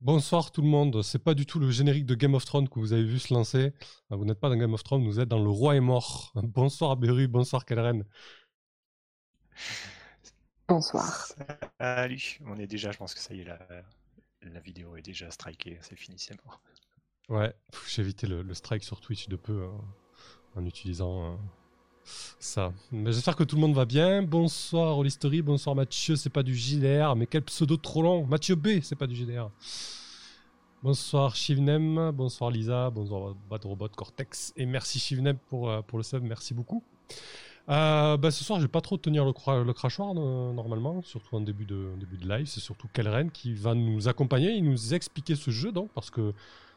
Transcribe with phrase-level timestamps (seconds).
[0.00, 2.78] Bonsoir tout le monde, c'est pas du tout le générique de Game of Thrones que
[2.78, 3.72] vous avez vu se lancer.
[4.10, 6.32] Ah, vous n'êtes pas dans Game of Thrones, vous êtes dans Le Roi est mort.
[6.36, 8.04] Bonsoir Beru, bonsoir Kelren.
[10.68, 11.26] Bonsoir.
[11.80, 13.58] Salut, on est déjà, je pense que ça y est, la,
[14.42, 16.62] la vidéo est déjà strikée, c'est fini, c'est mort.
[17.28, 17.52] Ouais,
[17.88, 19.80] j'ai évité le, strike sur Twitch de peu hein,
[20.54, 21.40] en utilisant hein,
[22.38, 22.72] ça.
[22.92, 24.22] Mais j'espère que tout le monde va bien.
[24.22, 28.26] Bonsoir Story, bonsoir Mathieu, c'est pas du JDR, mais quel pseudo trop long.
[28.26, 29.50] Mathieu B, c'est pas du JDR.
[30.82, 36.04] Bonsoir Shivnem, bonsoir Lisa, bonsoir Bad Robot Cortex, et merci Shivnem pour, euh, pour le
[36.04, 36.84] sub, merci beaucoup.
[37.68, 39.32] Euh, bah, ce soir, je vais pas trop tenir le,
[39.64, 42.46] le crachoir normalement, surtout en début de, début de live.
[42.46, 46.32] C'est surtout Kelren qui va nous accompagner et nous expliquer ce jeu, donc, parce que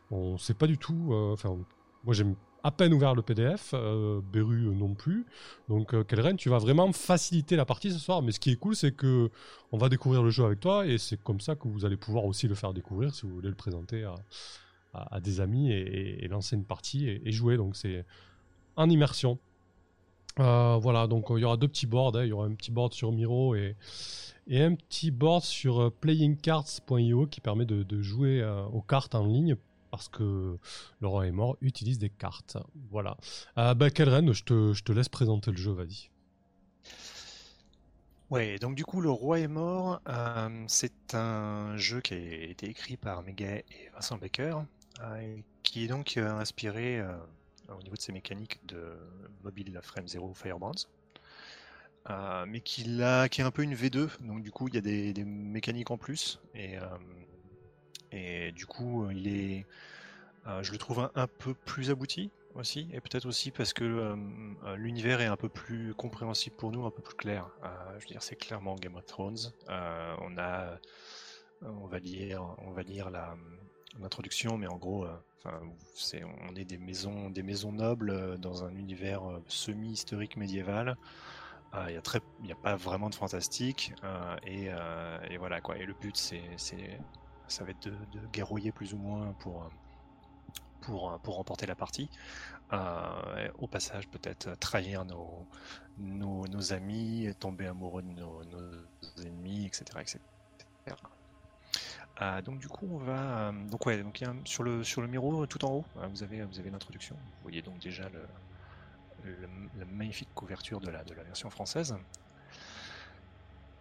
[0.09, 1.09] on sait pas du tout.
[1.11, 1.57] Euh, enfin,
[2.03, 5.25] moi j'aime à peine ouvert le PDF, euh, Beru euh, non plus.
[5.69, 6.03] Donc euh,
[6.37, 8.21] tu vas vraiment faciliter la partie ce soir.
[8.21, 9.29] Mais ce qui est cool, c'est que
[9.71, 12.25] on va découvrir le jeu avec toi et c'est comme ça que vous allez pouvoir
[12.25, 14.07] aussi le faire découvrir si vous voulez le présenter
[14.93, 17.57] à, des amis et, lancer une partie et, jouer.
[17.57, 18.05] Donc c'est
[18.75, 19.39] en immersion.
[20.37, 22.15] voilà, donc il y aura deux petits boards.
[22.15, 22.25] Hein.
[22.25, 23.75] Il y aura un petit board sur Miro et,
[24.51, 29.55] un petit board sur playingcards.io qui permet de jouer aux cartes en ligne
[29.91, 30.57] parce que
[30.99, 32.57] le roi est mort, utilise des cartes.
[32.89, 33.17] Voilà.
[33.57, 36.09] Euh, bah, Kelren, je te, je te laisse présenter le jeu, vas-y.
[38.31, 42.69] Ouais, donc du coup, Le Roi est mort, euh, c'est un jeu qui a été
[42.69, 44.59] écrit par Meguet et Vincent Baker,
[45.01, 47.03] euh, qui est donc euh, inspiré
[47.67, 48.93] au niveau de ses mécaniques de
[49.43, 50.87] Mobile Frame Zero Firebrands,
[52.47, 55.25] mais qui, a, est un peu une V2, donc du coup, il y a des,
[55.25, 56.39] mécaniques en plus,
[58.11, 59.65] et du coup, euh, il est,
[60.47, 64.75] euh, je le trouve un, peu plus abouti aussi, et peut-être aussi parce que euh,
[64.75, 67.49] l'univers est un peu plus compréhensible pour nous, un peu plus clair.
[67.97, 69.53] je veux dire, c'est clairement Game of Thrones.
[69.69, 70.77] on a,
[71.61, 73.35] on va lire, on va lire la
[73.99, 75.05] l'introduction, mais en gros,
[75.43, 80.95] on est des maisons, des maisons nobles dans un univers semi-historique médiéval.
[81.73, 81.99] Il
[82.43, 83.93] n'y a, a pas vraiment de fantastique,
[84.45, 84.69] et,
[85.29, 85.77] et, voilà quoi.
[85.77, 86.99] Et le but, c'est,
[87.51, 89.69] ça va être de, de, guerroyer plus ou moins pour,
[90.81, 92.09] pour, pour remporter la partie.
[92.73, 95.45] Euh, au passage, peut-être trahir nos,
[95.97, 98.41] nos, amis, tomber amoureux de nos,
[99.25, 99.83] ennemis, etc.
[99.99, 100.19] etc.
[102.21, 105.45] Euh, donc du coup on va euh, donc ouais donc sur le sur le miro
[105.47, 108.03] tout en haut vous avez vous avez l'introduction vous voyez donc déjà
[109.23, 111.95] la magnifique couverture de la version française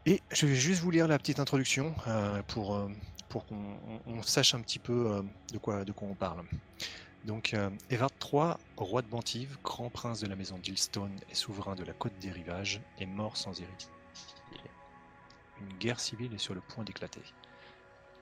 [0.06, 1.92] et je vais juste vous lire la petite introduction
[2.46, 2.88] pour
[3.30, 6.44] pour qu'on sache un petit peu euh, de, quoi, on parle.
[7.24, 11.76] Donc, euh, Evard III, roi de Bantive, grand prince de la maison d'Ilstone et souverain
[11.76, 13.90] de la côte des rivages, est mort sans héritier.
[15.60, 17.22] Une guerre civile est sur le point d'éclater.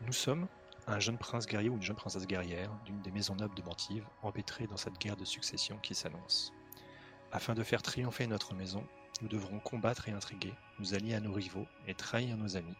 [0.07, 0.47] Nous sommes
[0.87, 4.05] un jeune prince guerrier ou une jeune princesse guerrière d'une des maisons nobles de Bantive,
[4.23, 6.53] empêtrés dans cette guerre de succession qui s'annonce.
[7.33, 8.85] Afin de faire triompher notre maison,
[9.23, 12.77] nous devrons combattre et intriguer, nous allier à nos rivaux et trahir nos amis,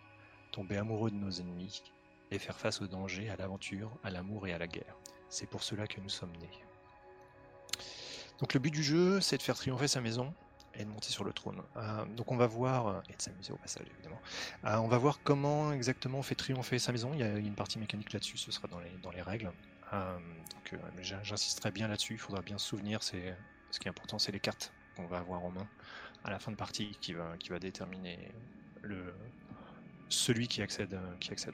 [0.53, 1.83] tomber amoureux de nos ennemis
[2.31, 4.97] et faire face aux dangers, à l'aventure, à l'amour et à la guerre.
[5.29, 6.51] C'est pour cela que nous sommes nés.
[8.39, 10.33] Donc le but du jeu, c'est de faire triompher sa maison
[10.75, 11.61] et de monter sur le trône.
[11.77, 14.21] Euh, donc on va voir, et de s'amuser au passage évidemment,
[14.65, 17.11] euh, on va voir comment exactement on fait triompher sa maison.
[17.15, 19.51] Il y a une partie mécanique là-dessus, ce sera dans les, règles.
[19.93, 20.19] Euh,
[21.01, 24.73] j'insisterai bien là-dessus, il faudra bien se souvenir, ce qui est important c'est les cartes
[24.97, 25.67] qu'on va avoir en main
[26.25, 28.19] à la fin de partie qui va, déterminer
[30.09, 30.95] celui qui accède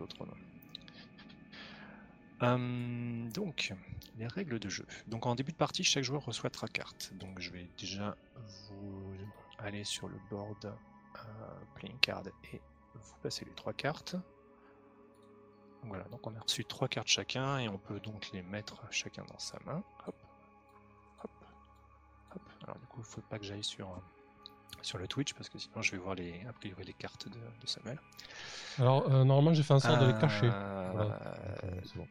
[0.01, 0.31] au trône.
[2.45, 3.73] Euh, donc,
[4.17, 4.87] les règles de jeu.
[5.07, 7.13] Donc en début de partie, chaque joueur reçoit trois cartes.
[7.15, 8.17] Donc je vais déjà
[8.69, 9.17] vous
[9.59, 11.21] aller sur le board euh,
[11.75, 12.23] playing card
[12.53, 12.61] et
[12.95, 14.17] vous passer les trois cartes.
[15.85, 19.25] voilà, donc on a reçu trois cartes chacun et on peut donc les mettre chacun
[19.25, 19.83] dans sa main.
[20.07, 20.17] Hop,
[21.23, 21.31] hop,
[22.35, 22.43] hop.
[22.65, 24.01] Alors du coup, il faut pas que j'aille sur
[24.83, 27.67] sur le Twitch parce que sinon je vais voir les a priori les cartes de,
[27.67, 27.99] Samuel.
[28.79, 30.49] Alors euh, normalement j'ai fait un sort de les cacher.
[30.49, 31.21] Voilà.
[31.97, 32.07] bon.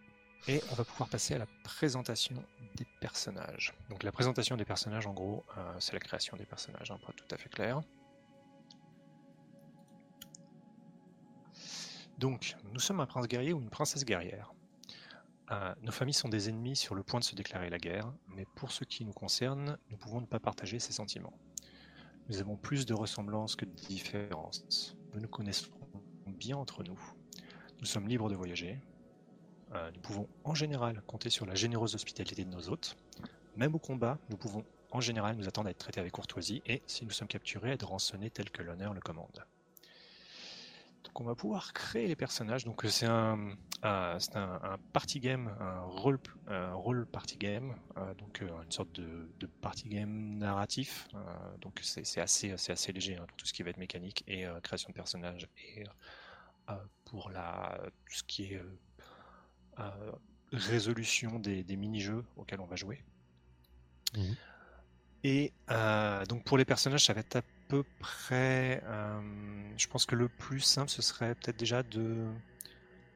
[0.47, 2.35] Et on va pouvoir passer à la présentation
[2.75, 3.73] des personnages.
[3.89, 7.13] Donc la présentation des personnages, en gros, euh, c'est la création des personnages, hein, point
[7.15, 7.81] tout à fait clair.
[12.17, 14.53] Donc, nous sommes un prince guerrier ou une princesse guerrière.
[15.51, 18.45] Euh, nos familles sont des ennemis sur le point de se déclarer la guerre, mais
[18.55, 21.33] pour ce qui nous concerne, nous pouvons ne pas partager ces sentiments.
[22.29, 24.95] Nous avons plus de ressemblances que de différences.
[25.13, 25.71] Nous nous connaissons
[26.27, 26.99] bien entre nous.
[27.79, 28.79] Nous sommes libres de voyager,
[29.73, 32.95] euh, nous pouvons en général compter sur la généreuse hospitalité de nos hôtes.
[33.55, 36.83] Même au combat, nous pouvons en général nous attendre à être traités avec courtoisie et,
[36.85, 39.45] si nous sommes capturés, être rançonnés tel que l'honneur le commande.
[41.03, 42.65] donc on va pouvoir créer les personnages.
[42.65, 48.41] Donc c'est un, euh, un, party game, un role, un role party game, euh, donc
[48.41, 51.07] une sorte de, party game narratif.
[51.61, 54.89] Donc c'est assez, assez léger hein, pour tout ce qui va être mécanique et création
[54.89, 55.83] de personnages et
[57.05, 58.61] pour la, tout ce qui est
[60.51, 63.03] résolution des, des mini-jeux auxquels on va jouer.
[64.15, 64.35] Mhm.
[65.23, 68.83] Et euh, donc pour les personnages, ça va être à peu près.
[68.85, 69.21] euh,
[69.77, 72.27] je pense que le plus simple, ce serait peut-être déjà de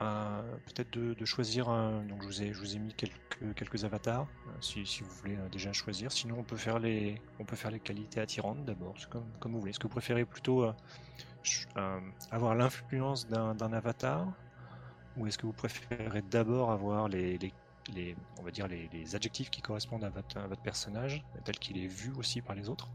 [0.01, 1.65] euh, peut-être de, de choisir.
[2.07, 5.09] donc je vous ai je vous ai mis quelques quelques avatars, euh, si, si vous
[5.09, 6.11] voulez euh, déjà choisir.
[6.11, 9.59] Sinon, on peut faire les on peut faire les qualités attirantes d'abord, comme comme vous
[9.59, 9.71] voulez.
[9.71, 10.73] Est-ce que vous préférez plutôt euh,
[11.77, 11.99] euh,
[12.31, 14.27] avoir l'influence d'un avatar,
[15.17, 17.53] ou est-ce que vous préférez d'abord avoir les, les
[17.95, 21.57] les, on va dire les, les adjectifs qui correspondent à votre, à votre personnage, tel
[21.57, 22.91] qu'il est vu aussi par les autres.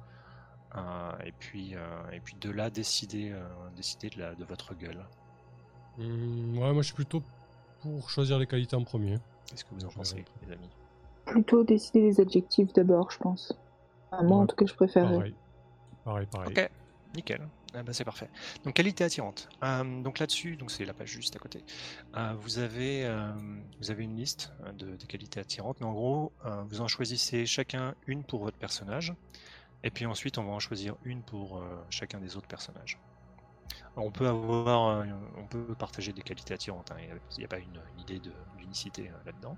[0.76, 3.42] Euh, et puis, euh, et puis de là décider, euh,
[3.76, 5.08] décider de, la, de votre gueule?
[5.98, 7.22] Hum, ouais, moi je suis plutôt
[7.80, 9.18] pour choisir les qualités en premier.
[9.46, 10.70] Qu'est-ce que vous en Je pensez, les amis?
[11.26, 13.52] Plutôt décider des adjectifs d'abord, je pense.
[14.10, 15.16] Enfin, moi, en Ouais, tout cas, je préférerais.
[15.16, 15.34] Pareil.
[16.04, 16.56] Pareil, pareil.
[16.56, 16.70] Ok,
[17.14, 17.48] nickel.
[17.74, 18.28] Ah bah, c'est parfait.
[18.64, 19.48] Donc qualité attirante.
[19.64, 21.64] Euh, donc là-dessus, donc c'est la page juste à côté.
[22.16, 23.32] Euh, vous avez euh,
[23.80, 26.32] vous avez une liste de, qualités attirantes, mais en gros,
[26.68, 29.14] vous en choisissez chacun une pour votre personnage,
[29.84, 32.98] et puis ensuite on va en choisir une pour chacun des autres personnages.
[33.96, 35.04] On peut avoir,
[35.36, 36.90] on peut partager des qualités attirantes.
[36.92, 36.96] hein,
[37.32, 38.20] Il n'y a pas une, une idée
[38.56, 39.56] d'unicité là-dedans.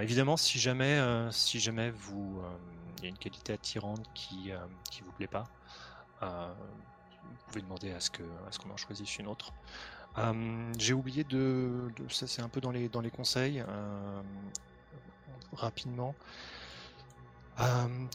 [0.00, 1.00] Évidemment, si jamais,
[1.30, 2.42] si jamais vous,
[2.98, 4.50] il y a une qualité attirante qui
[4.90, 5.44] qui vous plaît pas,
[6.20, 9.52] vous pouvez demander à ce qu'on en choisisse une autre.
[10.18, 14.22] Euh, J'ai oublié de, ça c'est un peu dans les conseils euh,
[15.52, 16.14] rapidement.
[17.60, 18.06] Euh,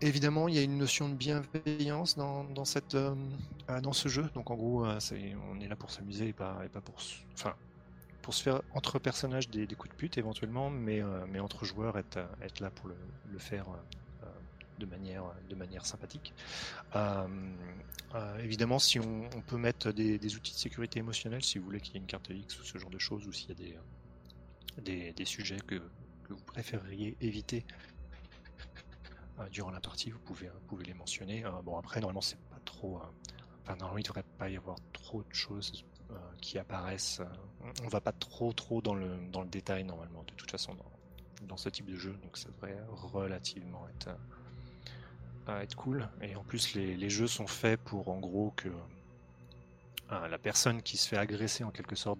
[0.00, 4.30] évidemment, il y a une notion de bienveillance dans, ce jeu.
[4.34, 6.96] Donc en gros, on est là pour s'amuser et pas pour
[7.34, 7.54] enfin
[8.22, 11.02] pour se faire entre personnages des, coups de pute éventuellement, mais
[11.40, 13.66] entre joueurs être là pour le, faire
[14.80, 16.34] de manière de manière sympathique.
[16.96, 17.28] Euh,
[18.14, 21.94] euh, évidemment, si on, peut mettre des, outils de sécurité émotionnelle, si vous voulez qu'il
[21.94, 23.78] y ait une carte X ou ce genre de choses, ou s'il y a des,
[24.82, 25.76] des, des sujets que,
[26.24, 27.64] que vous préféreriez éviter
[29.38, 31.44] euh, durant la partie, vous pouvez, vous les mentionner.
[31.64, 33.00] Bon, après, normalement, c'est pas trop.
[33.62, 35.84] Enfin, normalement, il ne devrait pas y avoir trop de choses
[36.40, 37.20] qui apparaissent.
[37.60, 40.74] on- on va pas trop, trop dans le, dans le détail, normalement, de toute façon,
[40.74, 44.10] dans, dans ce type de jeu, donc ça devrait relativement être.
[45.48, 46.08] Euh, à être cool.
[46.22, 48.68] Et en plus, les, les jeux sont faits pour en gros que
[50.12, 52.18] euh, la personne qui se fait agresser en quelque sorte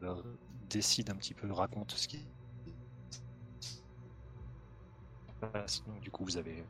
[0.00, 0.22] de-
[0.70, 2.26] décide un petit peu, raconte ce qui.
[5.86, 6.64] Donc, du coup, vous avez,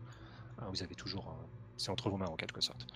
[0.60, 1.28] euh, vous avez toujours.
[1.28, 1.46] euh,
[1.76, 2.86] c'est entre vos mains en quelque sorte.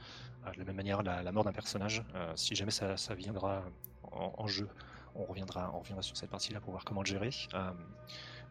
[0.47, 3.62] Euh, de la même manière, la, mort d'un personnage, euh, si jamais ça, ça viendra
[4.11, 4.69] en, jeu,
[5.15, 7.31] on reviendra, on reviendra sur cette partie-là pour voir comment le gérer.
[7.55, 7.71] Euh,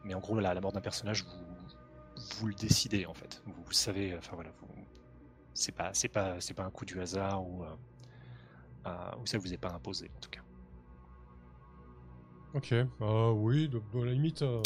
[0.04, 1.61] mais en gros, la, la mort d'un personnage, vous,
[2.38, 3.42] vous le décidez en fait.
[3.46, 4.52] Vous, savez, enfin voilà,
[5.54, 7.68] c'est pas, c'est pas, c'est pas un coup du hasard ou, euh,
[8.88, 10.42] euh, ou ça vous est pas imposé en tout cas.
[12.54, 14.62] Ok, euh, oui, de la limite, euh,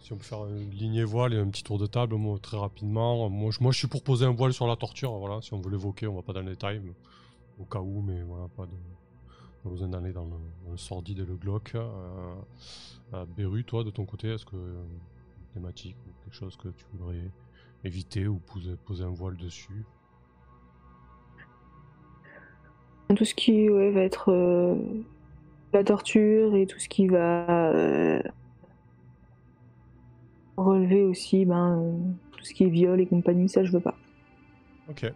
[0.00, 3.30] si on peut faire une lignée voile et un petit tour de table, très rapidement.
[3.30, 5.40] Moi je, moi, je suis pour poser un voile sur la torture, voilà.
[5.40, 6.82] Si on veut l'évoquer, on va pas dans le détail,
[7.58, 8.72] au cas où, mais voilà, pas de.
[9.62, 10.36] Pas besoin d'aller dans le,
[10.66, 11.74] dans le sordide et le glauque.
[11.74, 12.34] Euh,
[13.14, 14.84] euh, Beru, toi, de ton côté, est-ce que euh,
[15.54, 17.30] thématique ou quelque chose que tu voudrais
[17.84, 19.84] éviter ou poser, poser un voile dessus
[23.14, 24.74] Tout ce qui ouais, va être euh,
[25.72, 28.20] la torture et tout ce qui va euh,
[30.56, 31.92] relever aussi ben, euh,
[32.32, 33.94] tout ce qui est viol et compagnie, ça je veux pas.
[34.88, 35.12] Ok,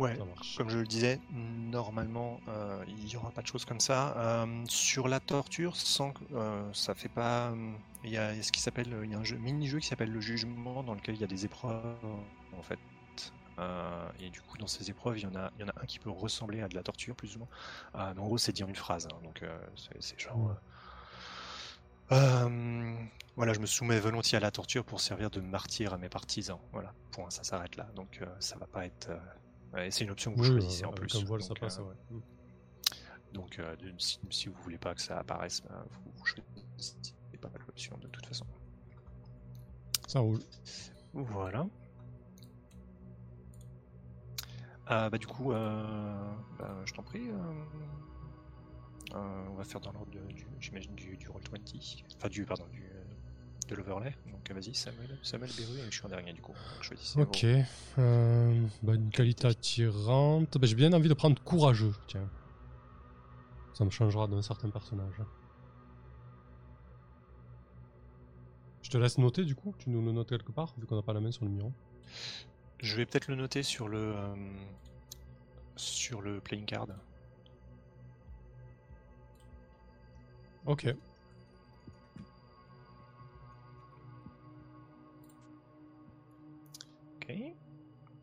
[0.00, 0.16] Ouais.
[0.56, 4.14] Comme je le disais, normalement, euh, il n'y aura pas de choses comme ça.
[4.16, 7.52] Euh, sur la torture, sans, que- euh, ça fait pas.
[8.04, 10.20] Il y a ce qui s'appelle, il y a un jeu, mini-jeu qui s'appelle le
[10.20, 11.96] jugement, dans lequel il y a des épreuves,
[12.56, 12.78] en fait.
[13.58, 15.74] Euh, et du coup, dans ces épreuves, il y en a, il y en a
[15.82, 17.48] un qui peut ressembler à de la torture, plus ou moins.
[17.96, 19.06] Euh, mais en gros, c'est dire une phrase.
[19.12, 20.50] hein, donc, euh, c'est c'est genre.
[22.12, 22.14] euh,
[22.48, 22.96] euh,
[23.36, 26.58] voilà, je me soumets volontiers à la torture pour servir de martyr à mes partisans.
[26.72, 27.88] Voilà, point, ça s'arrête là.
[27.94, 29.10] Donc, euh, ça va pas être.
[29.10, 29.18] euh,
[29.78, 31.14] et c'est une option que vous Oui, choisissez en plus.
[31.16, 32.20] un voile, ça donc, passe, ouais.
[33.32, 36.96] Donc de- si, si vous voulez pas que ça apparaisse, bah, vous, vous choisissez
[37.40, 38.44] pas mal l'option de toute façon.
[40.08, 40.40] Ça roule.
[41.12, 41.66] Voilà.
[44.90, 47.28] Euh, bah, du coup, euh, bah, je t'en prie.
[47.30, 47.64] euh,
[49.14, 50.10] euh, on va faire dans l'ordre
[50.60, 51.58] j'imagine du, du roll 20.
[52.16, 52.84] Enfin du pardon du,
[53.70, 54.14] de l'overlay.
[54.30, 56.54] Donc vas-y, Samuel, Samuel Beru, et je suis en dernier du coup.
[57.16, 57.46] Ok.
[57.98, 60.58] Euh, bah, une qualité attirante.
[60.58, 62.28] Bah, J'ai bien envie de prendre courageux, tiens.
[63.74, 65.22] Ça me changera d'un certain personnage.
[68.82, 71.02] Je te laisse noter du coup, tu nous le notes quelque part, vu qu'on n'a
[71.02, 71.72] pas la main sur le numéro.
[72.82, 74.34] Je vais peut-être le noter sur le euh,
[75.76, 76.88] sur le playing card.
[80.66, 80.94] Ok.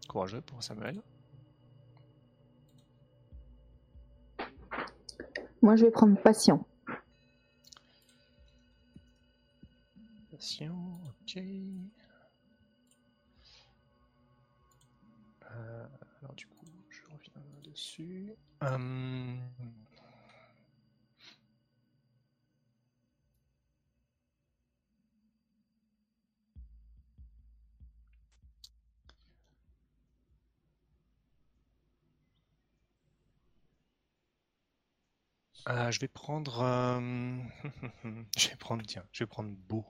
[0.07, 1.01] Courageux pour Samuel.
[5.61, 6.65] Moi, je vais prendre patient.
[10.31, 11.37] Patient, ok.
[15.51, 15.87] Euh,
[16.21, 18.35] alors du coup, je reviens dessus.
[18.61, 19.39] Hum,
[35.69, 36.61] euh, je vais prendre.
[36.61, 37.37] euh,
[38.37, 38.83] je vais prendre.
[38.85, 39.85] Tiens, je vais prendre beau.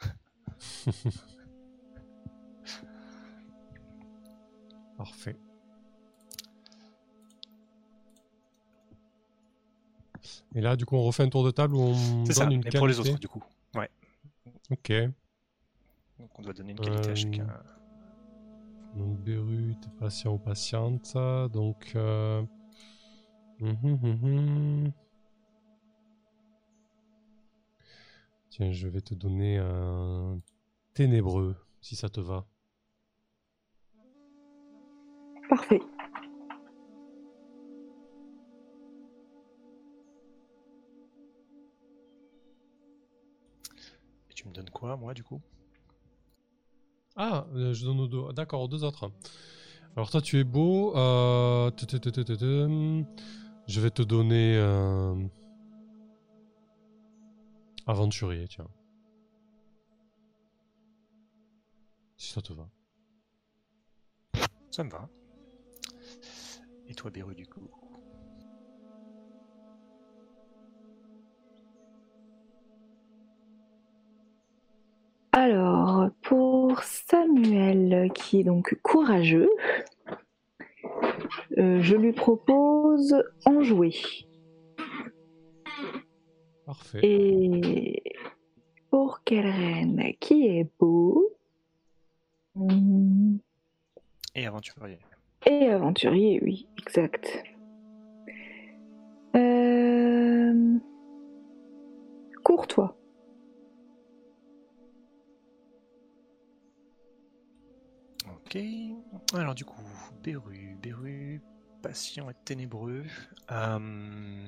[4.96, 5.36] Parfait.
[10.54, 12.54] Et là, du coup, on refait un tour de table où on C'est ça, donne
[12.54, 12.78] une qualité.
[12.78, 13.44] pour les autres du coup.
[13.74, 13.90] Ouais.
[14.70, 14.92] Ok.
[16.18, 17.46] Donc on doit donner une qualité Euh, à chacun.
[18.96, 21.14] Donc, Beru, t'es patient ou patiente.
[21.52, 21.92] Donc.
[28.50, 30.38] Tiens, je vais te donner un
[30.92, 32.46] ténébreux, si ça te va.
[35.48, 35.80] Parfait.
[44.30, 45.40] Et tu me donnes quoi, moi, du coup?
[47.16, 48.32] Ah, euh, je donne aux deux.
[48.34, 49.10] D'accord, aux deux autres.
[49.96, 50.94] Alors toi, tu es beau.
[50.96, 51.70] euh,
[53.66, 55.14] Je vais te donner euh,
[57.86, 58.68] aventurier, tiens.
[62.16, 62.68] Si ça te va.
[64.70, 65.08] Ça me va.
[66.88, 67.68] Et toi, Beru, du coup?
[75.32, 79.50] Alors, pour Samuel, qui est donc courageux,
[81.58, 83.94] euh, je lui propose enjouer.
[86.64, 87.00] Parfait.
[87.02, 88.02] Et
[88.90, 91.30] pour Kellen, qui est beau
[94.34, 94.98] Et aventurier.
[95.46, 97.42] et aventurier, oui, exact.
[99.36, 100.78] Euh,
[102.42, 102.96] Courtois.
[108.26, 108.58] Ok.
[109.34, 109.82] Alors, du coup,
[110.24, 111.40] Beru, Beru,
[111.82, 113.02] patient et ténébreux.
[113.50, 114.46] Euh,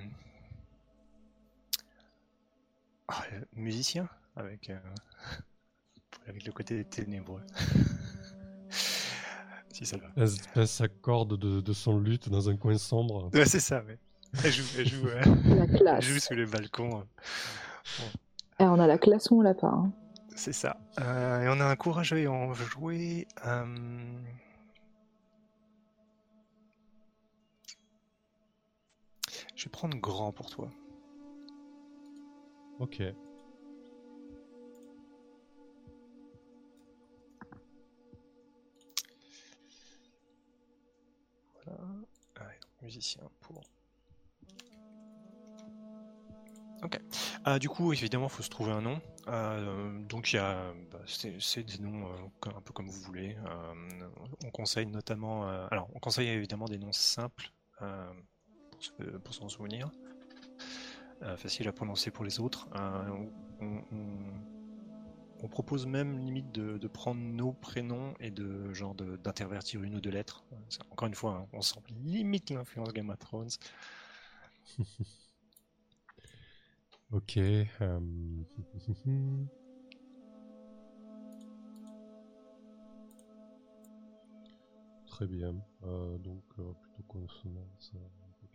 [3.09, 4.79] ah, euh, musicien avec, euh,
[6.29, 7.43] avec le côté ténébreux.
[9.73, 10.07] si ça va.
[10.17, 13.31] Elle, elle s'accorde de, de son lutte dans un coin sombre.
[13.35, 13.99] Ouais, c'est ça, ouais.
[14.45, 15.23] Elle joue, elle joue, euh,
[15.83, 17.05] La elle joue sous les balcons.
[18.61, 19.69] Et on a la classe ou on l'a pas.
[19.69, 19.91] hein.
[20.37, 20.77] C'est ça.
[21.01, 23.27] Euh, et on a un courageux et on veut jouer.
[29.69, 30.71] Vais prendre grand pour toi.
[32.79, 33.03] Ok.
[41.67, 41.81] Voilà.
[42.37, 43.61] Ah, donc, musicien pour.
[46.83, 47.01] Ok.
[47.45, 49.01] Ah, du coup, évidemment, il faut se trouver un nom.
[49.27, 50.73] Euh, donc, il y a.
[50.91, 53.37] bah, c'est des noms euh, un peu comme vous voulez.
[53.45, 54.09] Euh,
[54.45, 55.49] on conseille notamment.
[55.49, 57.53] euh, alors, on conseille évidemment des noms simples
[58.79, 59.91] euh, pour se- pour s'en souvenir.
[61.23, 62.69] Euh, facile à prononcer pour les autres.
[62.77, 63.27] Euh,
[63.61, 63.83] on,
[65.49, 70.45] propose même limite de, prendre nos prénoms et de genre d'intervertir une ou deux lettres.
[70.91, 73.49] Encore une fois, hein, on sent limite l'influence Game of Thrones.
[77.11, 77.39] Ok.
[85.07, 85.55] Très bien.
[86.19, 87.99] Donc, euh, plutôt consonance euh,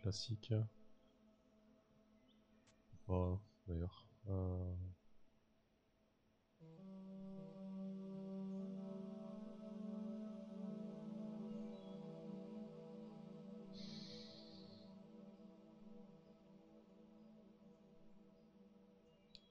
[0.04, 0.52] classique.
[3.66, 4.06] D'ailleurs.
[4.28, 4.74] Euh,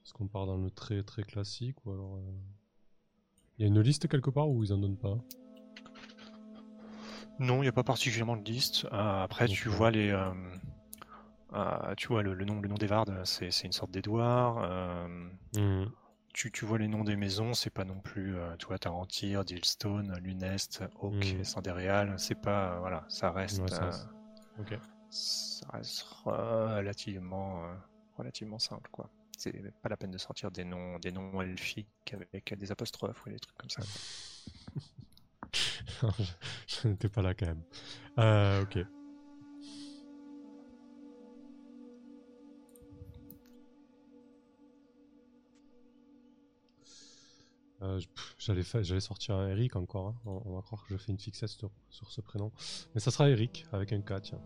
[0.04, 2.18] Est-ce qu'on part dans le très très classique ou alors.
[2.18, 2.22] euh,
[3.58, 5.18] Il y a une liste quelque part ou ils en donnent pas?
[7.40, 8.86] Non, il n'y a pas particulièrement de liste.
[8.86, 10.32] Euh, après, tu vois les, euh,
[11.54, 14.60] euh, tu vois le, le nom, le nom des vardes, c'est c'est une sorte d'édouard.
[14.64, 15.08] euh,
[15.56, 15.92] Mhm.
[16.34, 20.18] tu, tu vois les noms des maisons, c'est pas non plus, tu vois, Tarantir, Dillstone,
[20.20, 21.44] Lunest, Oak, Mhm.
[21.44, 22.16] Sandéréal.
[22.18, 24.08] C'est pas, voilà, ça reste, Ouais, ça reste-
[24.60, 24.80] Ok.
[25.12, 27.64] ça reste relativement,
[28.18, 29.10] relativement simple, quoi.
[29.38, 33.30] C'est pas la peine de sortir des noms, des noms elfiques avec des apostrophes ou
[33.30, 33.84] des trucs comme ça.
[36.68, 37.64] je n'étais pas là quand même.
[38.20, 38.80] Euh, ok.
[47.82, 48.00] Euh,
[48.38, 50.08] J'allais sortir un Eric encore.
[50.08, 50.16] hein.
[50.26, 52.52] On, va croire que je fais une fixette sur, sur ce prénom.
[52.94, 54.42] Mais ça sera Eric avec un K, tiens.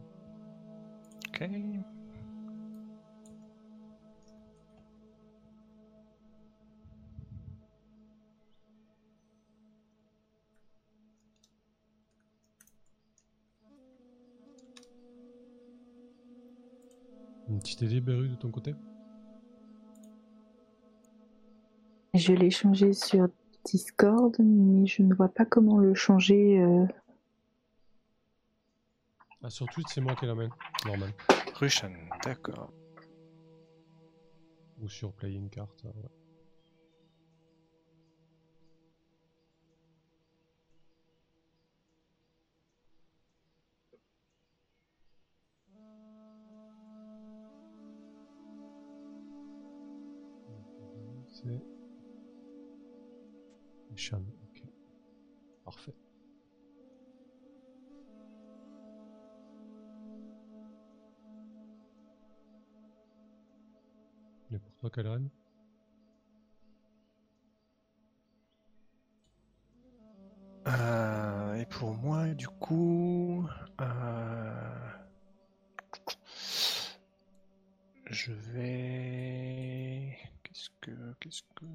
[1.30, 1.50] Ok.
[17.58, 18.76] Une petite idée, Beru, de ton côté
[22.14, 23.30] Je l'ai changé sur
[23.66, 26.60] Discord, mais je ne vois pas comment le changer.
[26.60, 26.86] euh,
[29.42, 30.50] ah, Sur Twitch, c'est moi qui ai la main.
[30.86, 31.10] Normal.
[31.56, 31.90] Russian,
[32.24, 32.72] d'accord.
[34.80, 35.70] Ou sur Playing Card.
[35.84, 35.92] ouais.
[51.48, 51.62] C'est.
[54.44, 54.64] Ok.
[55.64, 55.96] Parfait.
[64.52, 65.30] Et pour toi, Kalren?
[70.68, 73.48] Euh, et pour moi, du coup,
[73.82, 74.90] euh,
[78.10, 79.57] je vais.
[80.58, 81.66] Qu'est-ce que, qu'est-ce que.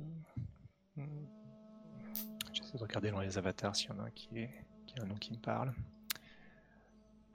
[0.96, 1.26] Hmm.
[2.52, 4.50] J'essaie de regarder dans les avatars s'il y en a un qui est,
[4.86, 5.72] qui a un nom qui me parle.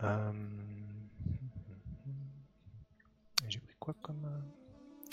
[0.04, 0.34] Euh,
[3.46, 4.26] et J'ai pris quoi comme.
[4.26, 4.40] euh,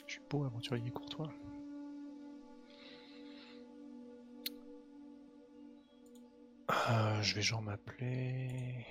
[0.09, 1.31] Je suis beau aventurier courtois.
[6.71, 8.87] Euh, je vais genre m'appeler.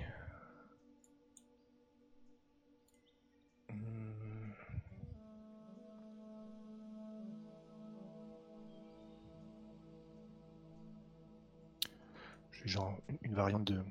[13.34, 13.84] Une, variante de.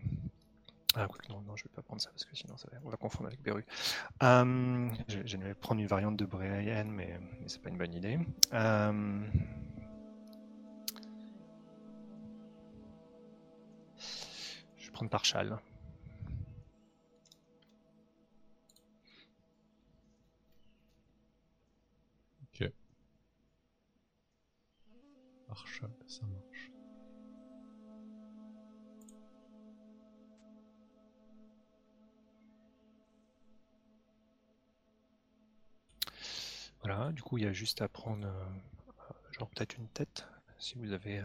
[0.94, 3.42] Ah, non, non, je vais pas prendre ça parce que sinon on va confondre avec
[3.42, 3.64] Beru.
[4.22, 8.18] Euh, vais prendre une variante de Brian, mais, mais c'est pas une bonne idée.
[8.52, 9.20] Euh,
[14.76, 15.58] Je vais prendre Parchal.
[22.42, 22.70] Ok.
[25.48, 26.51] Archal, ça marche.
[36.82, 38.44] Voilà, du coup, il y a juste à prendre, euh,
[39.38, 40.26] genre peut-être une tête,
[40.58, 41.18] si vous avez.
[41.20, 41.24] euh,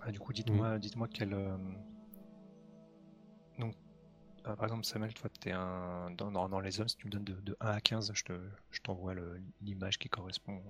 [0.00, 1.34] Ah, du coup, dites-moi, dites-moi quel.
[1.34, 1.56] euh,
[3.58, 3.74] Donc,
[4.44, 7.24] par exemple, Samuel, toi, t'es un dans, dans, dans les hommes, si tu me donnes
[7.24, 8.32] de, de 1 à 15, je te,
[8.70, 9.14] je t'envoie
[9.60, 10.62] l'image qui correspond.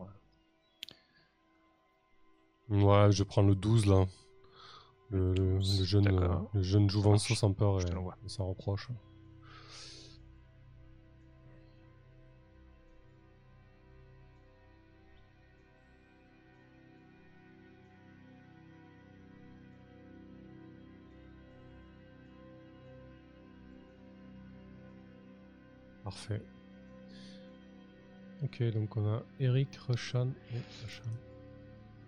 [2.68, 4.06] Ouais, je prends le 12 là.
[5.10, 6.04] Le, le- le jeune,
[6.52, 7.84] le jeune Jouvenceau sans peur et,
[8.24, 8.88] et sans reproche.
[28.58, 31.10] Ok, donc on a Eric, Roshan et Roshan.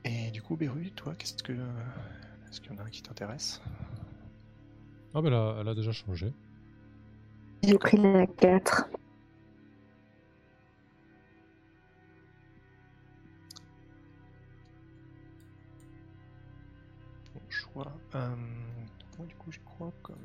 [0.05, 1.53] Et du coup, Beru, toi, qu'est-ce que.
[1.53, 3.61] Est-ce qu'il y en a un qui t'intéresse?
[5.13, 6.33] Ah ben là, elle a déjà changé.
[7.63, 8.89] J'ai pris la 4.
[17.35, 17.93] Bon choix.
[18.15, 18.37] Euh,
[19.19, 20.17] moi, du coup, je crois comme.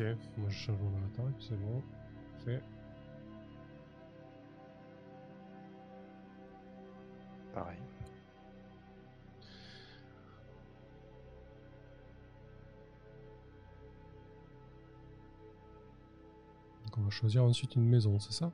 [0.00, 0.06] Ok,
[0.38, 1.82] moi je change mon puis c'est bon.
[2.42, 2.62] Fait.
[7.52, 7.78] Pareil.
[16.84, 18.50] Donc on va choisir ensuite une maison, c'est ça?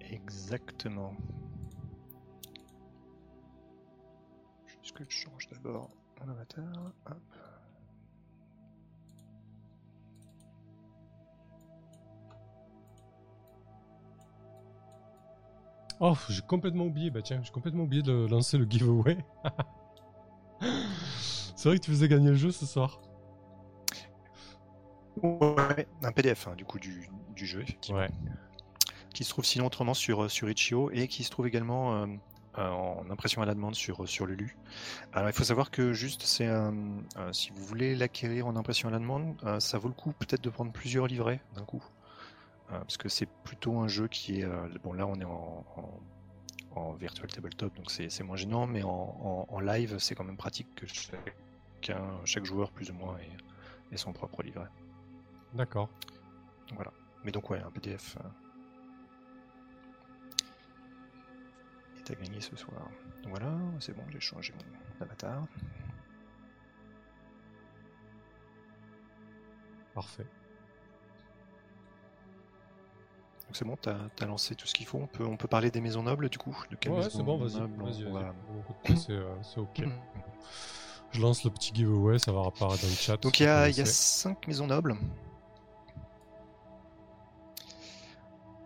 [0.00, 1.12] Exactement.
[4.94, 6.64] Que je change d'abord mon avatar.
[7.06, 7.18] Hop.
[16.00, 19.16] Oh, j'ai complètement oublié, bah tiens, j'ai complètement oublié de lancer le giveaway.
[20.60, 23.00] c'est vrai que tu faisais gagner le jeu ce soir.
[25.22, 28.00] Ouais, un PDF hein, du coup du, du jeu, effectivement.
[28.00, 28.10] Ouais.
[29.14, 32.16] Qui se trouve sinon autrement sur, sur Itch.io et qui se trouve également euh, euh,
[32.62, 34.56] en impression à la demande sur, sur Lulu.
[35.12, 36.70] Alors il faut savoir que juste c'est euh,
[37.32, 40.42] si vous voulez l'acquérir en impression à la demande, euh, ça vaut le coup peut-être
[40.42, 41.82] de prendre plusieurs livrets d'un coup.
[42.72, 44.44] Euh, parce que c'est plutôt un jeu qui est.
[44.44, 48.66] euh, bon là on est en, en, en virtual tabletop donc c'est c'est moins gênant,
[48.66, 52.94] mais en, en- en live c'est quand même pratique que chacun, chaque joueur plus ou
[52.94, 53.36] moins ait,
[53.92, 54.68] ait son propre livret.
[55.52, 55.88] D'accord.
[56.68, 56.92] Donc voilà.
[57.24, 58.16] Mais donc ouais, un PDF.
[62.10, 62.88] À gagner ce soir.
[63.28, 65.46] Voilà, c'est bon, j'ai changé mon avatar.
[69.94, 70.26] Parfait.
[73.46, 74.98] Donc c'est bon, t'as as lancé tout ce qu'il faut.
[74.98, 76.56] On peut, on peut parler des maisons nobles du coup?
[76.70, 77.60] De Ouais, c'est bon, vas-y.
[77.60, 78.22] noble on- Vas-y, on vas-y.
[78.24, 79.82] va- De mon côté, c'est euh, c'est ok.
[81.12, 83.16] Je lance le petit giveaway, ça va apparaître dans le chat.
[83.18, 83.92] Donc il y, a, il y a connaissez.
[83.92, 84.96] cinq maisons nobles.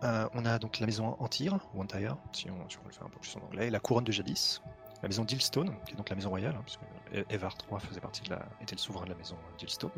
[0.03, 3.45] Euh, on a donc la maison Antire, ou Antire, si on, un peu plus en
[3.45, 4.61] anglais, la couronne de Jadis,
[5.01, 8.21] la maison d'Ilstone, qui est donc la maison royale, hein, puisque Evar III faisait partie
[8.23, 9.91] de la, était le souverain de la maison d'Ilstone,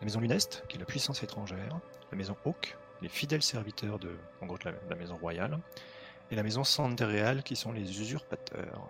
[0.00, 1.78] la maison Luneste, qui est la puissance étrangère,
[2.10, 5.58] la maison Hawk, les fidèles serviteurs de la, de la maison royale,
[6.30, 8.88] et la maison Sandereal, qui sont les usurpateurs.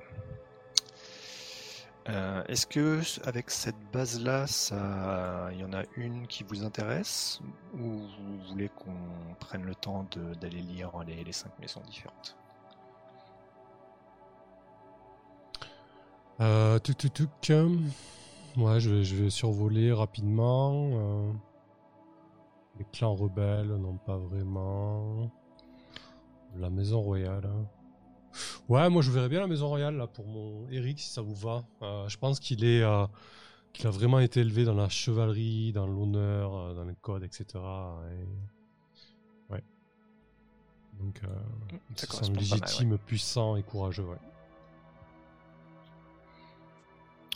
[2.08, 4.46] Euh, Est-ce que avec cette base-là,
[5.52, 7.40] il y en a une qui vous intéresse,
[7.74, 10.06] ou vous voulez qu'on prenne le temps
[10.40, 12.36] d'aller lire les, cinq maisons différentes?
[16.40, 17.52] Euh, tuc, tuc, tuc.
[18.56, 20.90] Ouais, je vais, survoler rapidement.
[20.92, 21.32] euh.
[22.78, 25.30] Les clans rebelles, non pas vraiment.
[26.56, 27.50] La maison royale.
[28.68, 31.34] Ouais, moi je verrais bien la maison royale là pour mon Eric si ça vous
[31.34, 31.64] va.
[31.82, 33.06] Euh, je pense qu'il est, euh,
[33.72, 37.46] qu'il a vraiment été élevé dans la chevalerie, dans l'honneur, euh, dans les codes, etc.
[37.54, 39.52] Et...
[39.52, 39.62] Ouais.
[41.00, 41.28] Donc, euh,
[41.90, 44.04] il se Ça pas mal, légitime, puissant et courageux.
[44.04, 44.18] Ouais.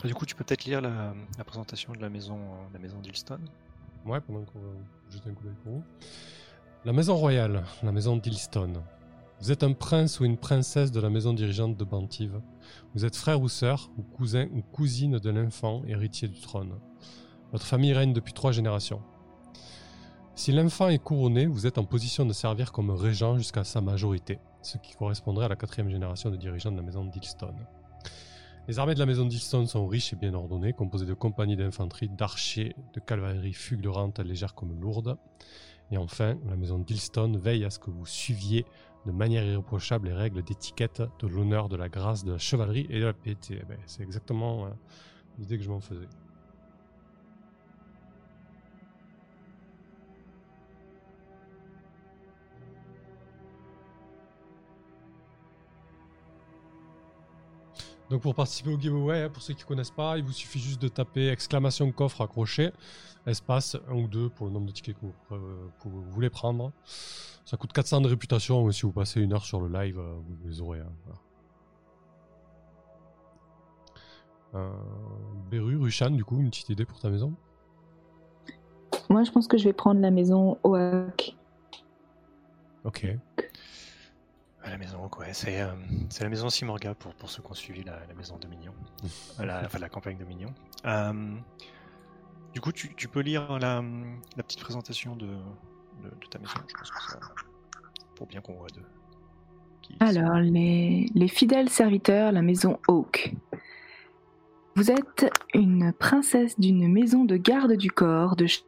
[0.03, 2.99] Du coup, tu peux peut-être lire la, la présentation de la maison, euh, la maison
[2.99, 3.47] d'Ilstone.
[4.05, 4.67] Ouais, pendant qu'on va
[5.09, 5.83] jeter un coup d'œil pour vous.
[6.83, 8.83] La maison royale, la maison d'Ilstone.
[9.43, 12.39] Vous êtes un prince ou une princesse de la maison dirigeante de Bantive.
[12.95, 16.79] Vous êtes frère ou sœur, ou cousin ou cousine de l'enfant héritier du trône.
[17.51, 19.01] Votre famille règne depuis trois générations.
[20.33, 24.39] Si l'enfant est couronné, vous êtes en position de servir comme régent jusqu'à sa majorité,
[24.61, 27.67] ce qui correspondrait à la quatrième génération de dirigeants de la maison d'Ilstone.
[28.69, 32.07] Les armées de la maison d'Ilstone sont riches et bien ordonnées, composées de compagnies d'infanterie,
[32.07, 35.17] d'archers, de cavalerie fulgurante, légère comme lourde.
[35.91, 38.65] Et enfin, la maison d'Ilstone veille à ce que vous suiviez
[39.05, 42.99] de manière irréprochable les règles d'étiquette, de l'honneur, de la grâce, de la chevalerie et
[42.99, 43.59] de la piété.
[43.61, 44.69] Eh ben, C'est exactement euh,
[45.37, 46.07] l'idée que je m'en faisais.
[58.13, 60.59] Donc pour participer au giveaway, hein, pour ceux qui ne connaissent pas, il vous suffit
[60.59, 62.71] juste de taper exclamation coffre accroché,
[63.25, 66.29] espace 1 ou 2 pour le nombre de tickets que vous, euh, que vous voulez
[66.29, 66.71] prendre.
[67.43, 70.13] Ça coûte 400 de réputation, mais si vous passez une heure sur le live, euh,
[70.13, 70.81] vous les aurez.
[70.81, 70.91] hein,
[74.51, 74.67] voilà.
[74.67, 74.71] Euh,
[75.49, 77.33] Beru, Rushan, du coup, une petite idée pour ta maison?
[79.09, 81.35] Moi, je pense que je vais prendre la maison Oak.
[82.83, 83.07] Ok.
[84.65, 85.73] À la maison, ouais, c'est euh,
[86.09, 88.73] c'est la maison Simorga pour, pour ceux qui ont suivi la, la maison Dominion,
[89.39, 90.53] la, enfin la campagne Dominion.
[90.85, 91.35] Euh,
[92.53, 93.83] du coup, tu, tu peux lire la,
[94.37, 97.19] la petite présentation de, de, de ta maison, je pense que ça,
[98.15, 98.81] pour bien qu'on voit de.
[99.81, 103.33] qui- Alors, les, les fidèles serviteurs, la maison Hawk.
[104.75, 108.63] Vous êtes une princesse d'une maison de garde du corps, de ch-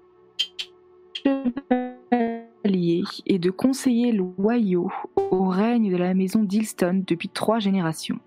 [2.67, 4.91] et de conseillers loyaux
[5.31, 8.19] au règne de la maison d'Ilston depuis trois générations.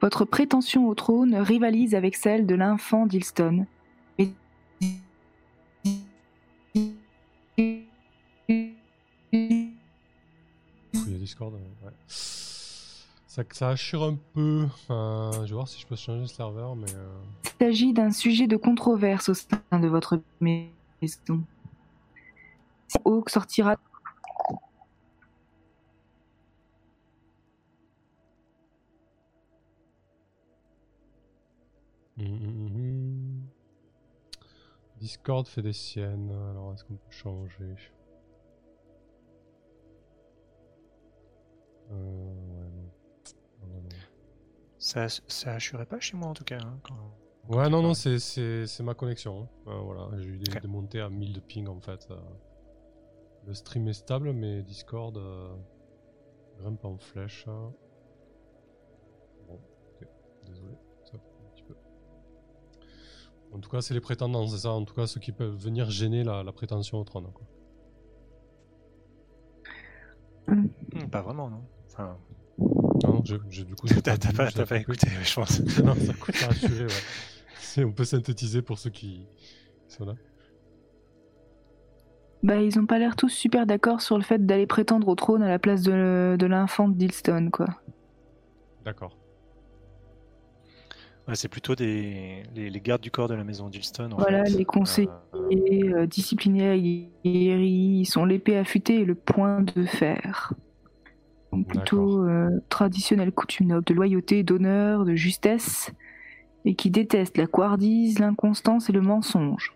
[0.00, 3.66] Votre prétention au trône rivalise avec celle de l'infant d'Ilston.
[4.18, 4.30] Mais-
[10.92, 11.92] Il y a Discord, euh, ouais.
[12.08, 14.66] Ça, ça assure un peu.
[14.88, 16.90] Je vais voir si je peux changer le serveur, mais.
[16.94, 17.08] euh,
[17.44, 21.42] Il s'agit d'un sujet de controverse au sein de votre maison.
[23.04, 23.76] Hawk sortira
[32.18, 33.48] hum, hum, hum.
[34.98, 36.30] Discord fait des siennes.
[36.50, 37.74] Alors, est-ce qu'on peut changer?
[41.90, 42.90] Euh, ouais, non.
[43.62, 43.88] Non, non, non.
[44.78, 46.58] Ça, ça assurait pas chez moi en tout cas.
[46.62, 46.94] hein, quand-
[47.48, 49.42] quand Ouais, non, non, c'est- c'est c'est ma connexion.
[49.42, 49.48] hein.
[49.70, 50.62] Euh, voilà, j'ai eu des, Ok.
[50.62, 52.06] des montées à 1000 de ping en fait.
[52.10, 52.16] euh.
[53.46, 55.54] Le stream est stable, mais Discord euh,
[56.58, 57.46] grimpe en flèche.
[57.48, 57.72] hein.
[59.48, 60.06] Bon, ok,
[60.46, 60.74] désolé,
[61.04, 61.74] ça coupe un petit peu.
[63.52, 64.70] En tout cas, c'est les prétendants, c'est ça.
[64.70, 67.32] En tout cas, ceux qui peuvent venir gêner la, la prétention au trône.
[67.32, 67.46] Quoi.
[70.48, 71.62] Hmm, pas vraiment, non.
[71.86, 72.18] Enfin,
[73.02, 75.60] Non, j'ai- du coup, t'as pas, pas écouté, je pense.
[75.84, 77.84] non, ça coûte à rassurer, ouais.
[77.84, 79.26] On peut synthétiser pour ceux qui
[79.88, 80.14] qui sont là.
[82.42, 85.42] Bah, ils ont pas l'air tous super d'accord sur le fait d'aller prétendre au trône
[85.42, 87.66] à la place de, de l'infant d'Ilston, quoi.
[88.84, 89.16] D'accord.
[91.28, 94.08] Ouais, c'est plutôt des, les, les gardes du corps de la maison d'Ilston.
[94.16, 94.56] Voilà, fait.
[94.56, 95.08] les conseillers.
[95.34, 100.54] Euh, Et euh, disciplinés ils sont l'épée affûtée et le point de fer.
[101.52, 105.90] Donc plutôt euh, traditionnel coutume noble de loyauté, d'honneur, de justesse,
[106.64, 109.74] et qui détestent la couardise, l'inconstance et le mensonge.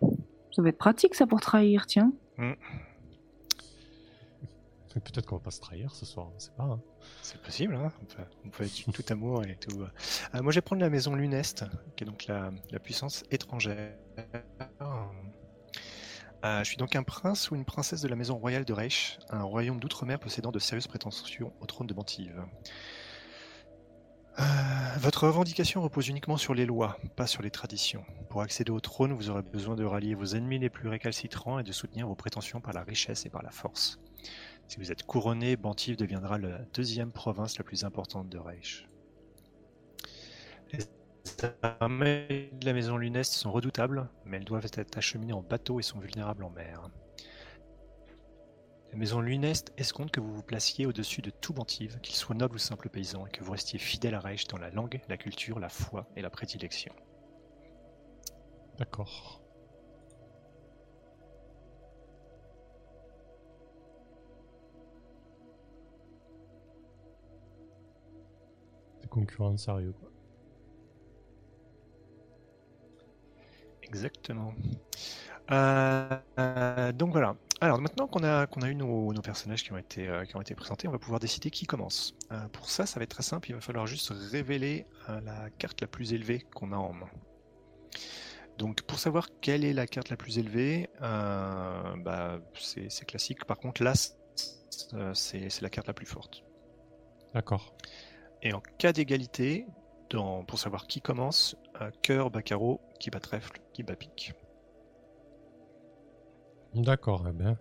[0.51, 2.11] Ça va être pratique ça pour trahir, tiens.
[4.95, 6.63] Mais Peut-être qu'on va pas se trahir ce soir, on sait pas.
[6.63, 6.79] hein.
[7.21, 9.81] C'est possible, hein on, peut, on peut être tout amour et tout.
[9.81, 11.65] Euh, moi, je vais prendre la maison Luneste,
[11.97, 13.93] qui est donc la, la puissance étrangère.
[16.45, 19.19] Euh, je suis donc un prince ou une princesse de la maison royale de Reich,
[19.29, 22.45] un royaume d'outre-mer possédant de sérieuses prétentions au trône de Bantive.
[24.39, 24.43] Euh,
[24.97, 28.03] votre revendication repose uniquement sur les lois, pas sur les traditions.
[28.29, 31.63] Pour accéder au trône, vous aurez besoin de rallier vos ennemis les plus récalcitrants et
[31.63, 33.99] de soutenir vos prétentions par la richesse et par la force.
[34.67, 38.87] Si vous êtes couronné, Bantive deviendra la deuxième province la plus importante de Reich.
[40.73, 40.85] Les
[41.79, 45.83] armées de la maison Luneste sont redoutables, mais elles doivent être acheminées en bateau et
[45.83, 46.89] sont vulnérables en mer.
[48.95, 52.55] La maison Luneste escompte que vous vous placiez au-dessus de tout Bantive, qu'il soit noble
[52.55, 55.59] ou simple paysan, et que vous restiez fidèle à Reich dans la langue, la culture,
[55.59, 56.93] la foi et la prédilection.
[58.77, 59.41] D'accord.
[69.01, 70.09] Des concurrents sérieux, quoi.
[73.83, 74.53] Exactement.
[75.51, 77.35] Euh, euh, donc voilà.
[77.61, 80.35] Alors maintenant qu'on a, qu'on a eu nos, nos personnages qui ont, été, euh, qui
[80.35, 82.13] ont été présentés, on va pouvoir décider qui commence.
[82.31, 83.49] Euh, pour ça, ça va être très simple.
[83.49, 87.09] Il va falloir juste révéler euh, la carte la plus élevée qu'on a en main.
[88.57, 93.43] Donc pour savoir quelle est la carte la plus élevée, bah, c'est classique.
[93.45, 93.81] Par contre,
[94.93, 96.43] euh, c'est la carte la plus forte.
[97.33, 97.75] D'accord.
[98.41, 99.65] Et en cas d'égalité,
[100.09, 101.57] pour savoir qui commence,
[102.01, 104.33] cœur, bas carreau, qui bat trèfle, qui bat pique.
[106.75, 107.57] D'accord, eh bien.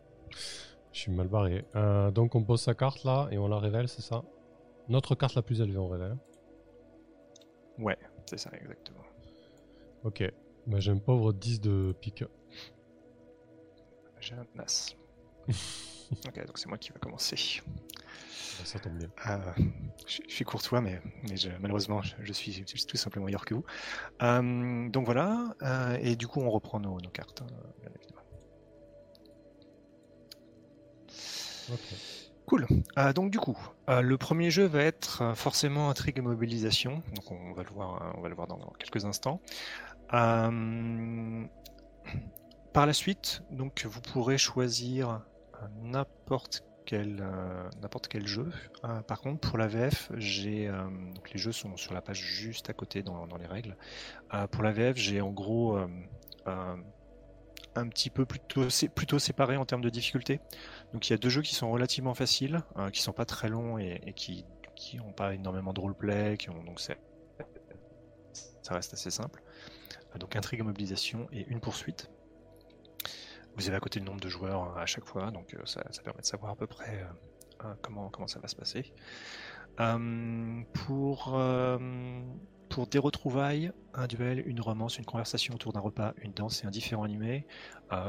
[0.93, 1.65] Je suis mal barré.
[1.75, 4.23] Euh, donc on pose sa carte là et on la révèle, c'est ça?
[4.89, 6.17] Notre carte la plus élevée, on révèle.
[7.79, 7.97] Ouais,
[8.27, 9.05] c'est ça exactement.
[10.05, 10.23] Ok.
[10.67, 12.25] Bah, J'ai un pauvre 10 de pique.
[14.21, 14.95] J'ai un Nas.
[15.49, 17.37] ok, donc c'est moi qui va commencer.
[17.67, 19.09] Bah, ça tombe bien.
[19.29, 19.53] Euh,
[20.07, 23.55] je, je suis courtois, mais, mais je- malheureusement, je, je suis, tout simplement meilleur que
[23.55, 23.65] vous.
[24.23, 25.55] Euh, donc voilà,
[26.01, 27.47] et du coup, on reprend nos, nos cartes, hein,
[32.47, 32.67] Cool.
[32.99, 33.57] Euh, donc du coup,
[33.89, 37.03] euh, le premier jeu va être euh, forcément intrigue et mobilisation.
[37.15, 37.71] Donc on va le
[38.35, 39.41] voir, dans, quelques instants.
[42.73, 45.23] Par la suite, donc vous pourrez choisir
[45.83, 47.23] n'importe quel
[48.27, 48.51] jeu.
[49.07, 50.71] Par contre, pour la VF, j'ai
[51.33, 53.77] les jeux sont sur la page juste à côté dans, dans les règles.
[54.51, 55.79] Pour la VF, j'ai en gros
[57.77, 60.41] un petit peu plutôt plutôt séparé en termes de difficulté.
[60.93, 63.49] Donc il y a deux jeux qui sont relativement faciles, euh, qui sont pas très
[63.49, 64.45] longs et, qui
[64.77, 69.43] qui ont pas énormément de roleplay, qui ont donc ça reste assez simple.
[70.15, 72.11] Euh, donc intrigue et mobilisation et une poursuite.
[73.57, 75.83] Vous avez à côté le nombre de joueurs euh, à chaque fois, donc euh, ça,
[76.03, 77.07] permet de savoir à peu près
[77.83, 78.93] comment ça va se passer.
[80.73, 81.39] Pour
[82.75, 86.67] pour des retrouvailles, un duel, une romance, une conversation autour d'un repas, une danse et
[86.67, 87.47] un différent animé,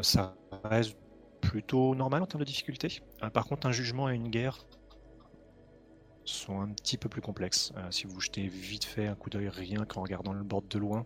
[0.02, 0.98] ça reste
[1.40, 3.04] plutôt normal en termes de difficulté.
[3.32, 4.66] par contre, un jugement et une guerre
[6.24, 7.74] sont un petit peu plus complexes.
[7.92, 11.06] si vous jetez vite fait un coup d'œil rien qu'en regardant le board de loin,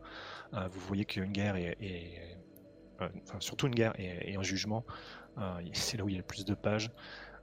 [0.54, 2.39] vous voyez qu'une guerre est,
[2.98, 4.86] enfin, surtout une guerre et, un jugement,
[5.74, 6.91] c'est là où il y a le plus de pages.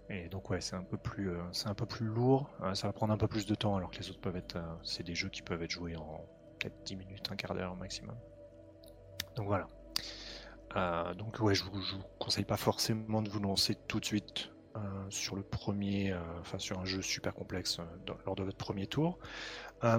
[0.09, 2.51] Et donc ouais, c'est un peu plus, euh, c'est un peu plus lourd.
[2.63, 4.57] Euh, ça va prendre un peu plus de temps, alors que les autres peuvent être,
[4.57, 6.25] euh, c'est des jeux qui peuvent être joués en
[6.59, 8.17] peut-être 10 minutes, un quart d'heure maximum.
[9.35, 9.67] Donc voilà.
[11.15, 14.51] donc ouais, je vous, vous conseille pas forcément de vous lancer tout de suite
[15.09, 17.79] sur le premier, enfin sur un jeu super complexe
[18.27, 19.19] lors de votre premier tour.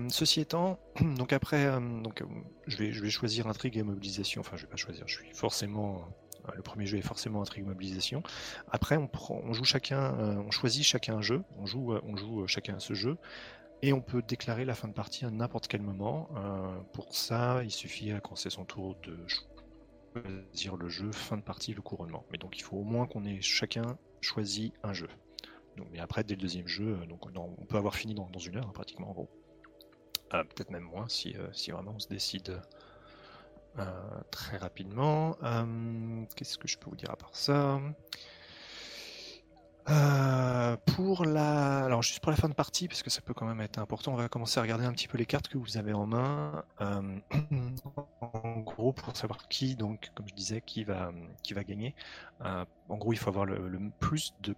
[0.09, 2.23] ceci étant, donc après, donc
[2.65, 4.41] je vais, je vais choisir intrigue et mobilisation.
[4.41, 5.07] Enfin, je vais pas choisir.
[5.07, 6.07] Je suis forcément
[6.55, 8.23] le premier jeu est forcément intrigue mobilisation.
[8.71, 12.79] Après, on, joue chacun, euh, on choisit chacun un jeu, on joue, euh, euh, chacun
[12.79, 13.17] ce jeu,
[13.81, 16.29] et on peut déclarer la fin de partie à n'importe quel moment.
[16.93, 21.75] pour ça, il suffit quand c'est son tour de choisir le jeu, fin de partie,
[21.75, 22.25] le couronnement.
[22.31, 25.07] Mais donc, il faut au moins qu'on ait chacun choisi un jeu.
[25.91, 26.97] Mais après, dès le deuxième jeu,
[27.35, 29.29] on peut avoir fini dans, une heure, hein, pratiquement en gros.
[30.31, 31.35] Peut-être même moins si,
[31.69, 32.59] vraiment on se décide
[34.31, 35.37] très rapidement.
[35.43, 37.79] Euh, qu'est-ce que je peux vous dire à part ça?
[39.89, 43.45] Euh, pour la, alors juste pour la fin de partie, parce que ça peut quand
[43.45, 45.77] même être important, on va commencer à regarder un petit peu les cartes que vous
[45.77, 46.65] avez en main.
[46.79, 51.11] en gros, pour savoir qui, donc, comme je disais, qui va,
[51.41, 51.95] qui va gagner.
[52.41, 54.55] en gros, il faut avoir le, plus de,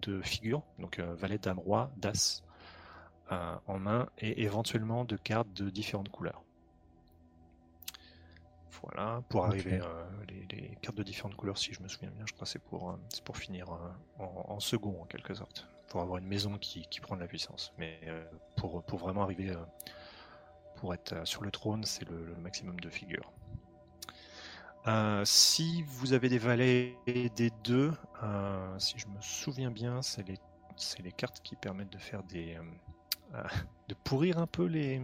[0.00, 2.42] de, figures, donc valet, dame, roi, das
[3.30, 6.42] en main, et éventuellement de cartes de différentes couleurs.
[8.80, 10.04] Voilà, pour arriver euh,
[10.50, 12.90] les, cartes de différentes couleurs, si je me souviens bien, je crois que c'est pour,
[12.90, 17.16] euh, pour finir euh, en, second en quelque sorte, pour avoir une maison qui, prend
[17.16, 17.72] de la puissance.
[17.78, 18.00] Mais
[18.56, 19.54] pour, pour vraiment arriver,
[20.76, 23.30] pour être sur le trône, c'est le, maximum de figures.
[25.24, 27.92] si vous avez des valets des deux,
[28.78, 30.38] si je me souviens bien, c'est les,
[31.02, 32.58] les cartes qui permettent de faire des.
[33.88, 35.00] de pourrir un peu les,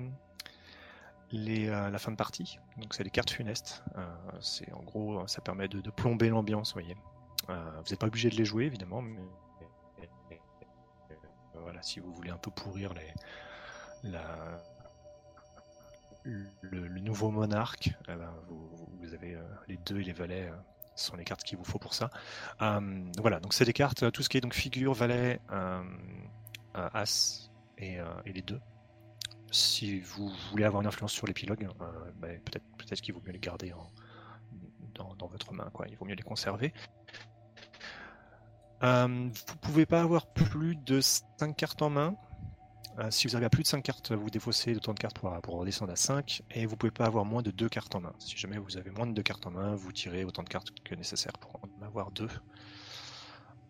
[1.34, 2.58] euh, la fin de partie.
[2.78, 3.82] Donc c'est les cartes funestes.
[3.96, 4.06] Euh,
[4.40, 6.74] c'est en gros, ça permet de, plomber l'ambiance.
[6.76, 6.80] Euh,
[7.50, 9.20] vous n'êtes pas obligé de les jouer évidemment, mais
[11.54, 12.94] voilà, si vous voulez un peu pourrir
[16.62, 19.36] le, nouveau monarque, eh ben, vous, avez
[19.66, 20.50] les deux et les valets
[20.94, 22.10] sont les cartes qu'il vous faut pour ça.
[23.18, 25.40] voilà, donc c'est des cartes, tout ce qui est donc figure, valet,
[26.74, 28.60] as et les deux
[29.50, 33.32] si vous voulez avoir une influence sur l'épilogue, euh, ben, peut-être peut qu'il vaut mieux
[33.32, 33.72] les garder
[34.94, 36.72] dans, votre main, il vaut mieux les conserver.
[38.82, 42.16] Euh, vous pouvez pas avoir plus de 5 cartes en main.
[42.98, 45.54] Euh, si vous avez plus de 5 cartes, vous défaussez d'autant de cartes pour, pour
[45.54, 46.42] redescendre à 5.
[46.50, 48.12] Et vous pouvez pas avoir moins de 2 cartes en main.
[48.18, 50.70] Si jamais vous avez moins de 2 cartes en main, vous tirez autant de cartes
[50.84, 52.28] que nécessaire pour en avoir 2.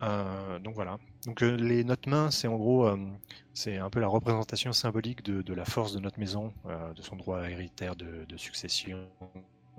[0.01, 0.97] Euh, donc voilà.
[1.25, 2.97] Donc euh, les notes mains, c'est en gros, euh,
[3.53, 6.53] c'est un peu la représentation symbolique de, la force de notre maison,
[6.95, 9.07] de son droit héréditaire de, succession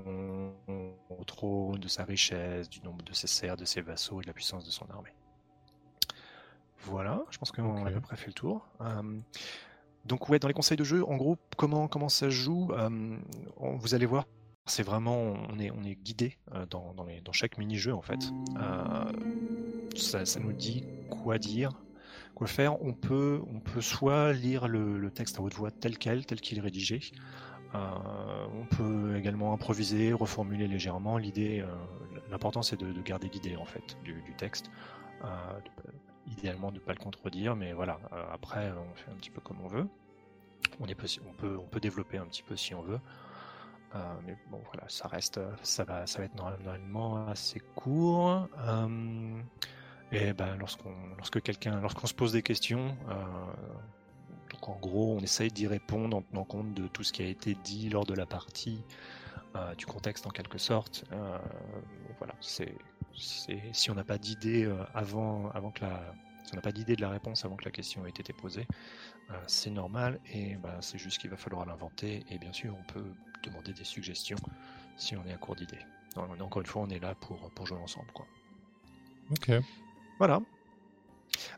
[0.07, 4.27] au trône, de sa richesse, du nombre de ses serfs, de ses vassaux et de
[4.27, 5.13] la puissance de son armée.
[6.83, 8.67] Voilà, je pense qu'on a à peu près fait le tour.
[10.05, 12.71] donc ouais, dans les conseils de jeu, en gros, comment comment ça se joue
[13.59, 14.27] Vous allez voir
[14.71, 18.21] c'est vraiment, on est, on est guidé euh, dans, dans, chaque mini-jeu en fait.
[18.57, 19.13] Euh,
[19.97, 21.73] ça, nous dit quoi dire,
[22.35, 22.83] quoi faire.
[22.83, 26.59] On peut, on peut soit lire le, texte à haute voix tel quel, tel qu'il
[26.59, 27.01] est rédigé.
[27.75, 27.79] Euh,
[28.53, 31.19] on peut également improviser, reformuler légèrement.
[31.19, 31.65] L'idée,
[32.31, 34.71] l'important c'est de, garder l'idée en fait du, texte.
[36.27, 37.99] idéalement de ne pas le contredire, mais voilà.
[38.33, 39.87] après, on fait un petit peu comme on veut.
[40.79, 43.01] On, est, on, peut, on peut développer un petit peu si on veut.
[43.95, 48.49] Euh, mais bon, voilà, ça reste, ça va, ça va être normalement assez court.
[48.61, 49.41] Euh,
[50.13, 53.15] et ben, lorsqu'on, lorsque quelqu'un, se pose des questions, euh,
[54.63, 57.57] en gros, on essaye d'y répondre en tenant compte de tout ce qui a été
[57.65, 58.83] dit lors de la partie,
[59.77, 61.05] du contexte en quelque sorte.
[62.19, 62.75] voilà, c'est,
[63.73, 67.01] si on n'a pas d'idée avant, avant que la, si on n'a pas d'idée de
[67.01, 68.67] la réponse avant que la question ait été posée,
[69.47, 72.25] c'est normal et ben, c'est juste qu'il va falloir l'inventer.
[72.31, 74.39] Et bien sûr, on peut demander des suggestions
[74.97, 75.85] si on est à court d'idées.
[76.17, 78.11] Encore une fois, on est là pour, pour jouer ensemble.
[78.13, 78.27] Quoi.
[79.31, 79.53] Ok.
[80.21, 80.43] Voilà.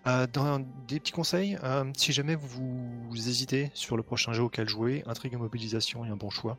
[0.06, 4.68] Euh, dans des petits conseils, euh, si jamais vous, hésitez sur le prochain jeu auquel
[4.68, 6.56] jouer, Intrigue et Mobilisation est un bon choix.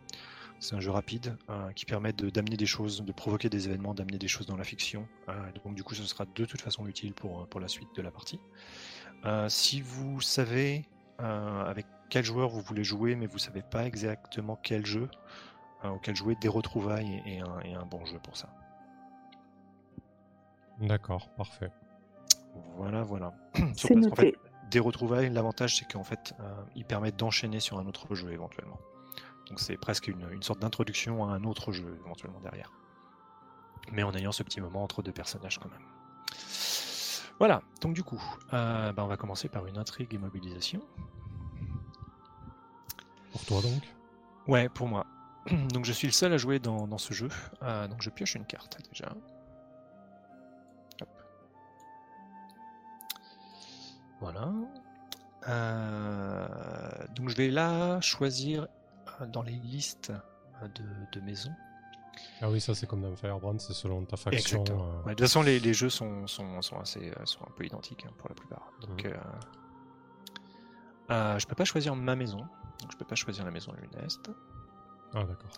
[0.59, 4.17] C'est un jeu rapide euh, qui permet d'amener des choses, de provoquer des événements, d'amener
[4.17, 5.07] des choses dans la fiction.
[5.63, 8.11] donc du coup, ce sera de toute façon utile pour, pour la suite de la
[8.11, 8.41] partie.
[9.47, 10.85] si vous savez
[11.19, 15.09] avec quel joueur vous voulez jouer, mais vous savez pas exactement quel jeu
[15.85, 18.49] auquel jouer, des retrouvailles et, un, et un bon jeu pour ça.
[20.79, 21.71] D'accord, parfait.
[22.75, 23.33] Voilà, voilà.
[23.75, 24.35] C'est noté.
[24.69, 28.79] des retrouvailles, l'avantage c'est qu'en fait, euh, ils permettent d'enchaîner sur un autre jeu éventuellement.
[29.47, 32.71] Donc c'est presque une, sorte d'introduction à un autre jeu éventuellement derrière.
[33.91, 35.85] Mais en ayant ce petit moment entre deux personnages quand même.
[37.39, 38.21] Voilà, donc du coup,
[38.53, 40.81] euh, bah, on va commencer par une intrigue et mobilisation.
[43.31, 43.83] Pour toi donc?
[44.47, 45.05] Ouais, pour moi.
[45.73, 47.29] Donc je suis le seul à jouer dans, ce jeu.
[47.63, 49.13] Euh, donc je pioche une carte déjà.
[54.23, 54.49] Voilà.
[55.49, 56.47] Euh,
[57.13, 58.67] donc je vais là choisir
[59.19, 60.13] euh, dans les listes
[60.61, 60.67] euh,
[61.11, 61.51] de, maisons.
[62.41, 64.63] Ah oui, ça c'est comme dans Firebrand, c'est selon ta faction.
[64.63, 68.29] de toute façon, les, jeux sont, sont, sont, assez, sont un peu identiques hein, pour
[68.29, 68.71] la plupart.
[68.79, 69.03] Donc,
[71.09, 71.39] mhm.
[71.39, 72.39] je peux pas choisir ma maison.
[72.79, 74.31] Donc je peux pas choisir la maison Luneste.
[75.13, 75.51] Ah d'accord.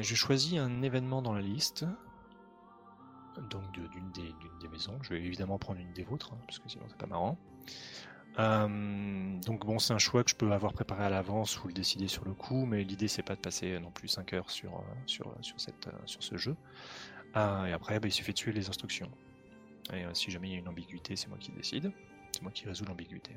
[0.00, 1.84] je choisis un événement dans la liste
[3.50, 4.98] donc d'une des, maisons.
[5.02, 7.38] Je vais évidemment prendre une des vôtres, hein, parce que sinon c'est pas marrant.
[8.38, 11.72] Euh, donc bon, c'est un choix que je peux avoir préparé à l'avance ou le
[11.72, 14.74] décider sur le coup, mais l'idée c'est pas de passer non plus 5 heures sur,
[14.74, 16.56] euh, sur, euh, ce jeu.
[17.36, 19.10] et après, bah, il suffit de suivre les instructions.
[20.14, 21.92] Si jamais il y a une ambiguïté, c'est moi qui décide.
[22.32, 23.32] C'est moi qui résous l'ambiguïté.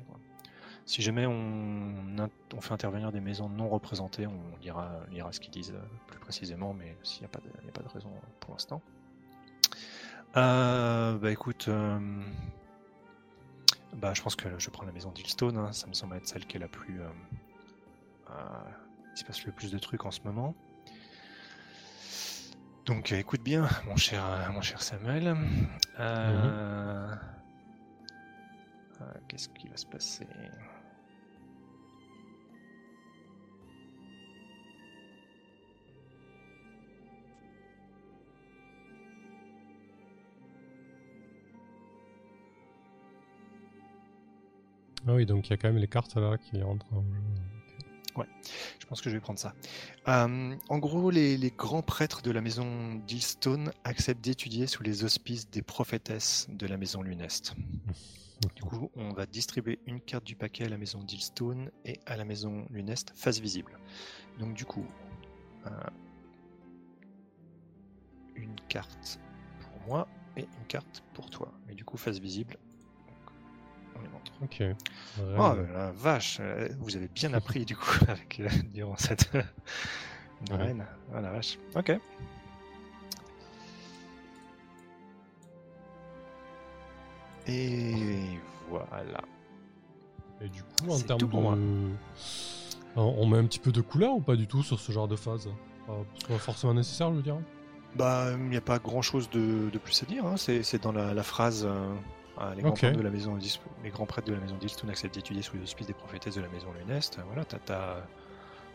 [0.86, 5.74] Si jamais on, fait intervenir des maisons non représentées, on lira, ce qu'ils disent
[6.06, 8.80] plus précisément, mais s'il n'y a, pas de raison pour l'instant.
[10.36, 11.98] Euh, bah écoute, euh,
[13.94, 15.72] bah je pense que je prends la maison d'Hillstone, hein.
[15.72, 17.00] ça me semble être celle qui est la plus...
[17.00, 17.08] Euh,
[19.12, 20.54] il se passe le plus de trucs en ce moment.
[22.84, 24.22] Donc écoute bien, mon cher,
[24.52, 25.34] mon cher Samuel.
[25.98, 27.18] Mhm.
[29.28, 30.26] Qu'est-ce qui va se passer?
[45.08, 47.22] Ah oui, donc il y a quand même les cartes là qui rentrent en jeu.
[48.14, 48.26] Ouais,
[48.78, 49.54] je pense que je vais prendre ça.
[50.06, 55.48] Euh, en gros, les, grands prêtres de la maison d'Hillstone acceptent d'étudier sous les auspices
[55.48, 57.54] des prophétesses de la maison Luneste.
[58.54, 62.16] Du coup, on va distribuer une carte du paquet à la maison d'Hillstone et à
[62.16, 63.80] la maison Luneste face visible.
[64.38, 64.86] Donc du coup,
[65.66, 65.70] euh,
[68.36, 69.18] une carte
[69.58, 71.52] pour moi et une carte pour toi.
[71.66, 72.56] Mais du coup, face visible,
[74.42, 74.62] Ok.
[75.36, 79.30] Oh la vache, euh, vous avez bien appris du coup avec euh, durant cette
[80.50, 80.86] reine.
[81.10, 81.58] Oh la vache.
[81.74, 81.98] Ok.
[87.48, 88.38] Et
[88.68, 89.22] voilà.
[90.40, 91.26] Et du coup, en termes de.
[92.96, 95.16] On met un petit peu de couleur ou pas du tout sur ce genre de
[95.16, 95.48] phase?
[96.28, 97.38] Pas forcément nécessaire, je veux dire
[97.96, 100.26] Bah, il n'y a pas grand chose de, plus à dire.
[100.26, 100.36] Hein.
[100.36, 101.64] C'est dans la, phrase.
[101.66, 101.94] Euh,
[102.40, 103.38] ah, les, grands prêtres de la maison,
[103.82, 106.40] les grands prêtres de la maison d'Ilstone acceptent d'étudier sous les auspices des prophétesses de
[106.40, 107.18] la maison Luneste.
[107.26, 107.44] Voilà,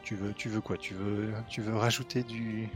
[0.03, 0.77] tu veux, tu veux quoi?
[0.77, 2.69] Tu veux, tu veux rajouter du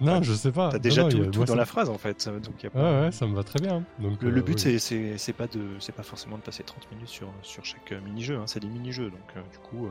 [0.00, 0.70] non, je sais pas.
[0.70, 2.28] T'as déjà tout, dans la phrase en fait.
[2.28, 3.84] Donc ouais, ça me va très bien.
[3.98, 7.28] Donc, le, but euh, c'est pas de, c'est pas forcément de passer 30 minutes sur,
[7.42, 8.36] sur chaque euh, mini-jeu.
[8.36, 8.44] Hein.
[8.46, 9.88] C'est des mini-jeux, donc euh, du coup,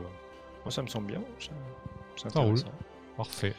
[0.64, 1.22] moi ça me semble bien.
[2.16, 2.58] Ça, roule.
[3.16, 3.54] Parfait.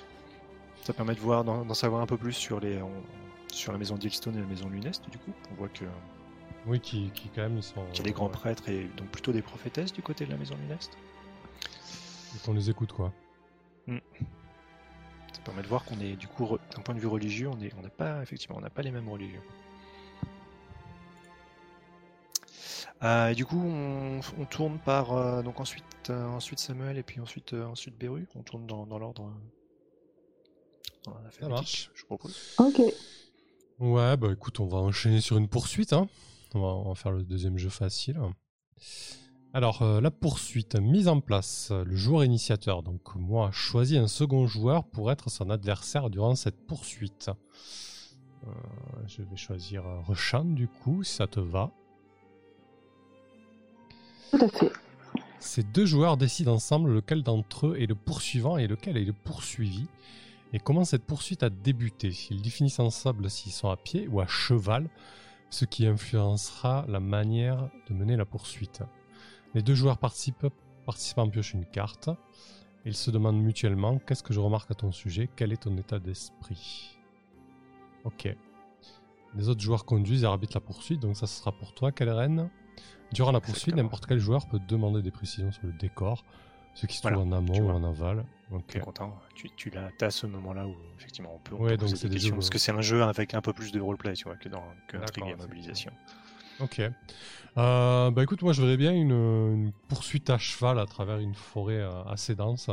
[0.83, 2.79] Ça permet de voir, d'en savoir un peu plus sur les,
[3.51, 5.03] sur la maison d'Ilstone et la maison Luneste.
[5.09, 5.85] Du coup, on voit que
[6.67, 7.83] oui, qui, qui quand même ils sont.
[7.93, 10.55] Qui a des grands prêtres et donc plutôt des prophétesses du côté de la maison
[10.55, 10.97] Luneste.
[12.35, 13.11] Et qu'on les écoute quoi.
[13.87, 13.97] Hmm.
[15.33, 17.73] Ça permet de voir qu'on est du coup d'un point de vue religieux, on est,
[17.77, 19.41] on n'a pas effectivement, on n'a pas les mêmes religions.
[23.03, 27.19] Euh, et du coup, on, tourne par euh, donc ensuite euh, ensuite Samuel et puis
[27.19, 28.27] ensuite ensuite Beru.
[28.35, 29.31] On tourne dans, dans l'ordre.
[31.39, 31.89] Ça marche.
[31.95, 32.55] Je propose.
[32.59, 32.79] Ok.
[33.79, 35.93] Ouais, bah écoute, on va enchaîner sur une poursuite.
[35.93, 36.07] Hein.
[36.53, 38.19] On va, faire le deuxième jeu facile.
[39.53, 41.71] Alors, euh, la poursuite, mise en place.
[41.71, 46.67] Le joueur initiateur, donc moi, choisis un second joueur pour être son adversaire durant cette
[46.67, 47.29] poursuite.
[48.47, 48.51] Euh,
[49.07, 51.71] je vais choisir Rechan, du coup, si ça te va.
[54.31, 54.71] Tout à fait.
[55.41, 59.11] Ces deux joueurs décident ensemble lequel d'entre eux est le poursuivant et lequel est le
[59.11, 59.87] poursuivi,
[60.53, 62.15] et comment cette poursuite a débuté?
[62.29, 64.87] Ils définissent ensemble s'ils sont à pied ou à cheval,
[65.51, 68.81] ce qui influencera la manière de mener la poursuite.
[69.53, 70.47] Les deux joueurs participent,
[70.85, 72.09] participants piochent une carte.
[72.85, 75.99] Ils se demandent mutuellement qu'est-ce que je remarque à ton sujet, quel est ton état
[75.99, 76.97] d'esprit?
[78.05, 78.35] Ok.
[79.35, 82.49] Les autres joueurs conduisent et arbitrent la poursuite, donc ça sera pour toi, quelle reine
[83.13, 86.23] Durant la poursuite, n'importe quel joueur peut demander des précisions sur le décor,
[86.73, 88.25] ce qui se trouve en amont ou en aval.
[88.51, 88.79] Ok.
[88.79, 89.17] content.
[89.33, 92.49] Tu, tu as, ce moment-là où effectivement on peut, ouais, donc c'est des, questions parce
[92.49, 94.97] que c'est un jeu avec un peu plus de roleplay, tu vois, que dans que
[94.97, 95.91] Intrigue et Mobilisation.
[96.59, 96.81] Ok.
[97.57, 101.79] Euh, bah écoute, moi je verrais bien une, poursuite à cheval à travers une forêt
[101.79, 102.69] euh, assez dense.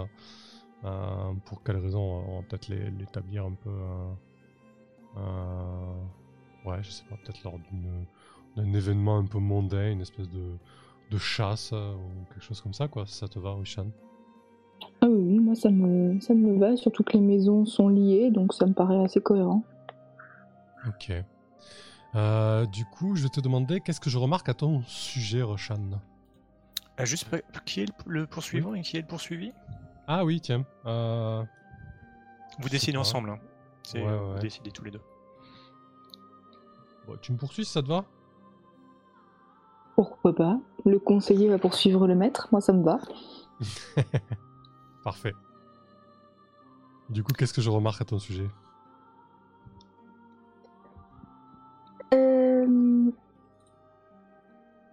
[0.85, 3.71] Euh, pour quelles raisons On va peut-être l'établir un peu.
[6.65, 7.59] ouais, je sais pas, peut-être lors
[8.57, 10.57] d'un événement un peu mondain, une espèce de,
[11.11, 13.07] de chasse ou quelque chose comme ça, quoi.
[13.07, 13.87] Si ça te va, Wishan
[15.01, 18.53] Ah oui, moi ça me, ça me va, surtout que les maisons sont liées, donc
[18.55, 19.63] ça me paraît assez cohérent.
[20.87, 21.13] Ok.
[22.15, 26.01] Euh, du coup, je vais te demander qu'est-ce que je remarque à ton sujet, Roshan?
[26.99, 27.29] Euh, Juste,
[27.65, 29.53] qui est le poursuivant et qui est le poursuivi?
[30.07, 30.65] Ah oui, tiens.
[30.87, 31.45] Euh,
[32.59, 33.31] vous décidez ensemble.
[33.31, 33.39] Hein.
[33.95, 35.03] Vous décidez tous les deux.
[37.23, 38.05] tu me poursuis, ça te va?
[39.99, 43.01] Pourquoi pas Le conseiller va poursuivre le maître, moi ça me va.
[45.05, 45.33] Parfait.
[47.11, 48.47] Du coup, qu'est-ce que je remarque à ton sujet?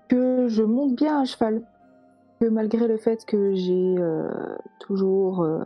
[0.08, 1.62] Que je monte bien à cheval.
[2.40, 5.64] Que malgré le fait que j'ai euh, toujours euh,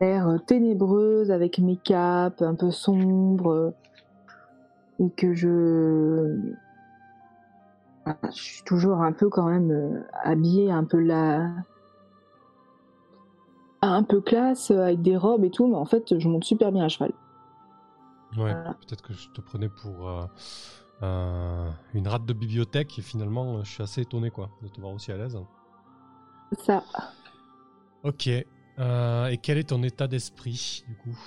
[0.00, 3.74] l'air ténébreuse avec mes capes un peu sombres
[4.98, 6.54] et que je
[8.06, 11.50] je suis toujours un peu quand même euh, habillée un peu la
[13.80, 16.84] un peu classe avec des robes et tout mais en fait je monte super bien
[16.84, 17.12] à cheval.
[18.36, 20.08] Ouais, peut-être que je te prenais pour
[21.02, 24.80] euh, une rate de bibliothèque et finalement euh, je suis assez étonné quoi de te
[24.80, 25.36] voir aussi à l'aise.
[26.58, 26.84] Ça.
[28.04, 28.28] Ok.
[28.78, 31.18] Euh, et quel est ton état d'esprit du coup?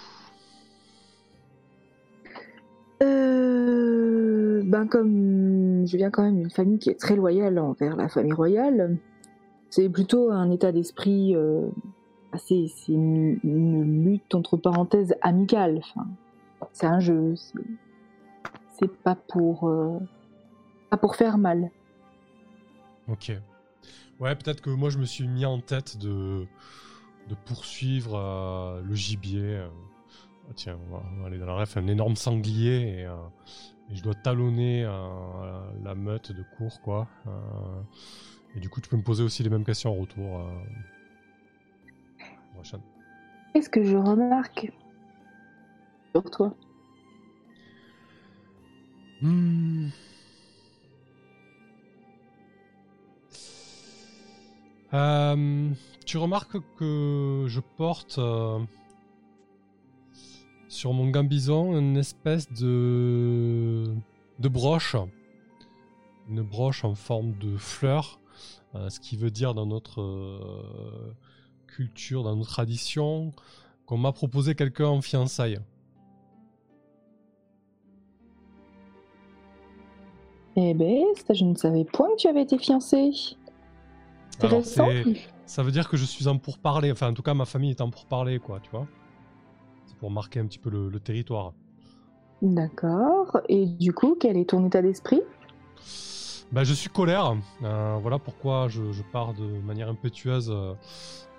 [4.65, 8.33] Ben comme je viens quand même d'une famille qui est très loyale envers la famille
[8.33, 8.97] royale,
[9.69, 11.35] c'est plutôt un état d'esprit
[12.31, 12.71] assez.
[12.75, 15.79] C'est une, lutte entre parenthèses amicale.
[15.79, 16.07] Enfin,
[16.73, 17.35] c'est un jeu
[18.79, 19.99] c'est pas pour euh,
[20.89, 21.71] pas pour faire mal.
[23.07, 23.31] Ok.
[24.19, 26.45] Ouais, peut-être que moi je me suis mis en tête de
[27.29, 29.57] de poursuivre euh, le gibier.
[29.57, 29.67] Euh.
[30.47, 33.07] Ah, tiens, on va, aller dans la ref, un énorme sanglier et,
[33.93, 34.83] je dois talonner
[35.83, 37.07] la meute de cours quoi.
[38.55, 40.41] et du coup, tu peux me poser aussi les mêmes questions en retour.
[43.53, 44.71] Qu'est-ce que je remarque
[46.13, 46.53] sur toi?
[49.21, 49.89] Hmm.
[54.93, 55.69] Euh,
[56.05, 58.59] tu remarques que je porte euh,
[60.75, 63.93] sur mon gambison une espèce de,
[64.39, 64.95] de broche.
[66.29, 68.19] Une broche en forme de fleur.
[68.75, 70.01] Euh, ce qui veut dire dans notre
[71.67, 73.31] culture, dans notre tradition,
[73.85, 75.59] qu'on m'a proposé quelqu'un en fiançailles.
[80.57, 83.11] Eh ben, ça, je ne savais point que tu avais été fiancé.
[85.45, 86.91] Ça veut dire que je suis en pourparler.
[86.91, 88.87] Enfin, en tout cas, ma famille est en pourparler, quoi, tu vois.
[89.85, 91.53] C'est pour marquer un petit peu le, territoire.
[92.41, 93.39] D'accord.
[93.49, 95.21] Et du coup, quel est ton état d'esprit?
[96.51, 97.35] Bah, Je suis colère.
[97.63, 98.81] Euh, voilà pourquoi je,
[99.11, 100.73] pars de manière impétueuse euh,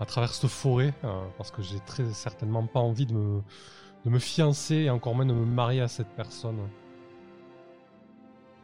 [0.01, 0.95] à travers cette forêt.
[1.05, 3.41] Euh, parce que j'ai très certainement pas envie de me,
[4.05, 6.59] de me fiancer et encore moins de me marier à cette personne.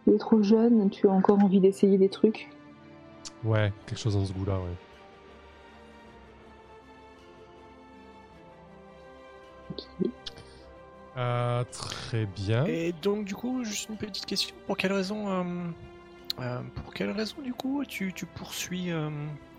[0.04, 2.50] Tu es trop jeune, tu as encore envie d'essayer des trucs?
[3.44, 4.91] Ouais, quelque chose dans ce goût-là, ouais.
[11.16, 12.64] Euh, très bien.
[12.66, 14.54] Et donc du coup, juste une petite question.
[14.66, 15.42] Pour quelle raison, euh,
[16.40, 18.90] euh, pour quelle raison du coup, tu, tu poursuis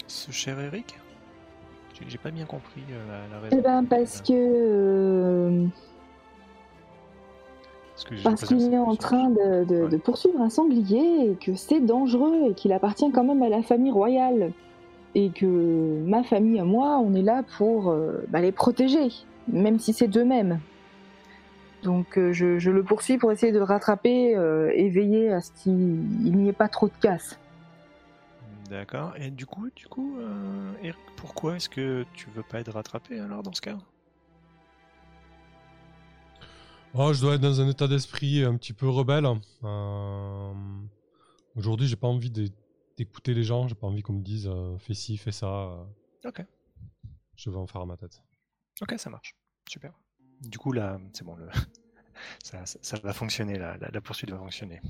[0.08, 1.00] ce cher Eric?
[2.08, 2.82] J'ai pas bien compris
[3.32, 3.58] la, raison.
[3.58, 5.70] Eh ben parce que
[8.24, 12.74] parce qu'il est en train de, poursuivre un sanglier et que c'est dangereux et qu'il
[12.74, 14.52] appartient quand même à la famille royale.
[15.16, 19.12] Et que ma famille et moi, on est là pour euh, bah, les protéger,
[19.48, 20.60] même si c'est d'eux-mêmes.
[21.84, 25.74] Donc euh, je, le poursuis pour essayer de rattraper euh, et veiller à ce qu'il
[25.74, 27.40] n'y ait pas trop de casse.
[28.70, 29.14] D'accord.
[29.18, 30.16] Et du coup, du coup,
[30.82, 33.78] Eric, pourquoi est-ce que tu veux pas être rattrapé alors dans ce cas?
[36.96, 39.26] Oh, je dois être dans un état d'esprit un petit peu rebelle.
[39.64, 40.54] Euh,
[41.56, 43.68] aujourd'hui, j'ai pas envie d'écouter les gens.
[43.68, 45.88] J'ai pas envie qu'on me dise euh, fais ci, fais ça.
[46.24, 46.46] Ok.
[47.36, 48.22] Je vais en faire à ma tête.
[48.82, 49.36] Ok, ça marche.
[49.70, 49.94] Super.
[50.42, 51.36] Du coup, là, c'est bon.
[51.36, 51.48] Le...
[52.44, 53.58] ça, va fonctionner.
[53.58, 54.82] La, la, poursuite va fonctionner.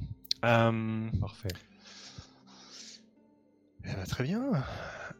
[0.45, 1.49] Euh, Parfait.
[3.83, 4.63] bah, très bien.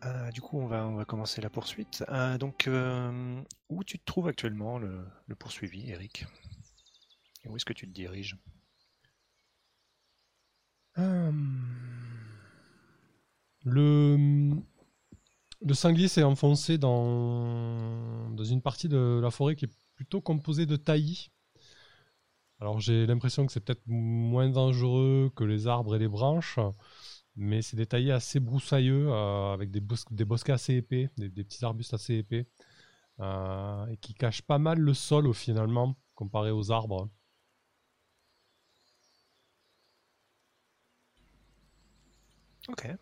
[0.06, 2.04] Euh, du coup, on va, on va commencer la poursuite.
[2.10, 6.26] Euh, donc, euh, où tu te trouves actuellement, le, le poursuivi, Eric?
[7.44, 8.38] Et où est-ce que tu te diriges?
[13.66, 14.62] Le,
[15.64, 20.76] le sanglier s'est enfoncé dans, une partie de la forêt qui est plutôt composée de
[20.76, 21.30] taillis.
[22.60, 26.60] Alors j'ai l'impression que c'est peut-être moins dangereux que les arbres et les branches,
[27.36, 31.30] mais c'est des taillis assez broussailleux, euh, avec des, bos- des bosquets assez épais, des,
[31.30, 32.48] petits arbustes assez épais,
[33.22, 37.10] euh, et qui cachent pas mal le sol finalement, comparé aux arbres.
[42.70, 42.98] Ok.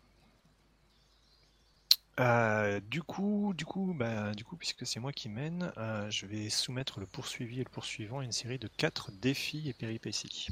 [2.20, 6.26] Euh, du coup, du coup, bah, du coup, puisque c'est moi qui mène, euh, je
[6.26, 10.48] vais soumettre le poursuivi et le poursuivant à une série de quatre défis et péripéties.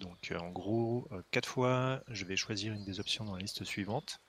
[0.00, 3.64] Donc, euh, en gros, quatre fois, je vais choisir une des options dans la liste
[3.64, 4.20] suivante.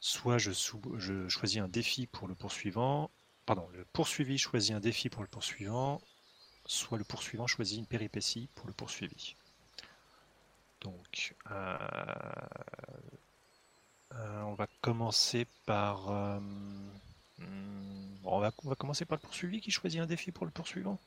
[0.00, 3.10] Soit je, sou- choisis un défi pour le poursuivant,
[3.46, 6.00] pardon, le poursuivi choisit un défi pour le poursuivant,
[6.66, 9.36] soit le poursuivant choisit une péripétie pour le poursuivi.
[10.80, 11.34] Donc,
[14.16, 16.10] euh, euh, on va commencer par.
[16.10, 16.38] euh,
[17.38, 20.46] hmm, bon, on, va, on va commencer par le poursuivi qui choisit un défi pour
[20.46, 20.98] le poursuivant?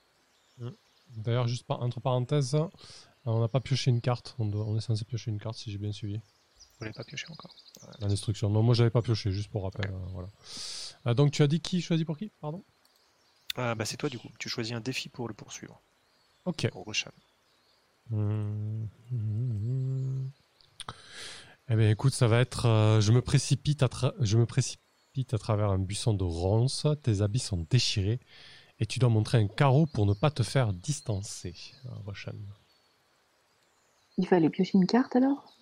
[1.17, 2.67] D'ailleurs, juste par- entre parenthèses, euh,
[3.25, 5.71] on n'a pas pioché une carte, on, doit- on est censé piocher une carte si
[5.71, 6.17] j'ai bien suivi.
[6.17, 7.53] Vous l'avez pas pioché encore?
[7.99, 8.49] La destruction.
[8.49, 9.91] Non, moi j'avais pas pioché, juste pour rappel.
[9.91, 10.29] euh, voilà.
[11.07, 12.31] Euh, donc tu as dit qui choisit pour qui?
[12.41, 12.63] Pardon?
[13.55, 14.29] Ah, bah, c'est toi du coup.
[14.39, 15.79] Tu choisis un défi pour le poursuivant.
[16.45, 16.69] Ok.
[16.69, 16.85] Pour.
[21.69, 22.65] Eh bien, écoute, ça va être.
[22.65, 26.87] euh, je, me précipite à tra- je me précipite à travers un buisson de ronces.
[27.03, 28.19] Tes habits sont déchirés
[28.79, 31.53] et tu dois montrer un carreau pour ne pas te faire distancer.
[32.05, 32.33] Roshan.
[34.17, 35.53] Il fallait piocher une carte alors?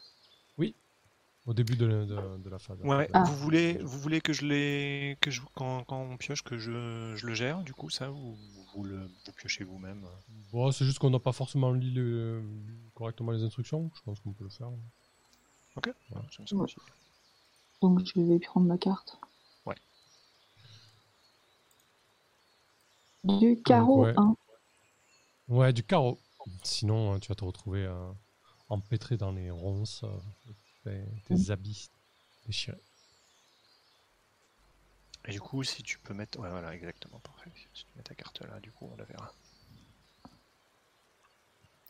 [1.45, 2.77] Au début de, la- de- de la phase.
[2.83, 3.23] Ouais, Ah.
[3.23, 7.13] vous voulez, vous voulez que je les, que je, quand, quand on pioche, que je,
[7.15, 8.35] je le gère, du coup, ça, ou
[8.75, 10.05] vous le, vous piochez vous-même?
[10.51, 13.89] Bon, c'est juste qu'on n'a pas forcément lu, le- lu correctement les instructions.
[13.95, 14.67] Je pense qu'on peut le faire.
[15.77, 16.21] Ok, Ouais.
[16.51, 16.67] Ouais.
[17.81, 19.19] Donc je vais prendre ma carte.
[19.65, 19.75] Ouais.
[23.23, 24.13] Du carreau ouais.
[24.17, 24.35] 1.
[25.49, 26.19] Ouais, du carreau.
[26.63, 28.11] Sinon, euh, tu vas te retrouver euh,
[28.69, 30.17] empêtré dans les ronces, euh,
[30.83, 31.89] tes, tes habits
[32.45, 32.81] déchirés.
[35.25, 37.51] Et du coup, si tu peux mettre, ouais, voilà, exactement, parfait.
[37.73, 39.33] Si tu mets ta carte là, du coup, on la verra.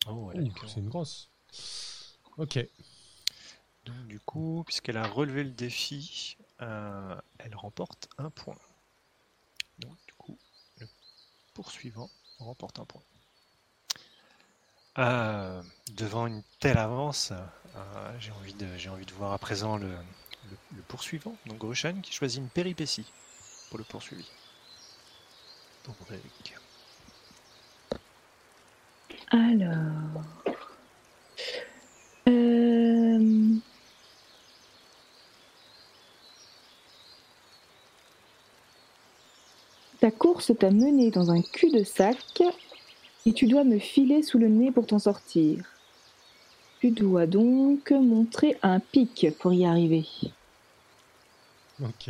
[0.08, 0.68] Oh, elle a Ouh, du carreau.
[0.68, 1.30] c'est une grosse.
[2.38, 2.60] Ok.
[3.88, 8.58] Donc du coup, puisqu'elle a relevé le défi, euh, elle remporte un point.
[9.80, 10.38] Donc du coup,
[10.80, 10.88] le
[11.54, 13.02] poursuivant remporte un point.
[14.98, 15.64] Euh,
[15.96, 18.54] devant une telle avance, euh, j'ai envie
[18.90, 19.96] envie de voir à présent le,
[20.76, 23.06] le, poursuivant, donc Roshan, qui choisit une péripétie
[23.70, 24.28] pour le poursuivi.
[25.84, 25.96] Pour.
[29.32, 30.24] Alors.
[40.08, 42.42] Ta course t'a mené dans un cul-de-sac
[43.26, 45.66] et tu dois me filer sous le nez pour t'en sortir.
[46.80, 50.06] Tu dois donc montrer un pic pour y arriver.
[51.84, 52.10] Ok.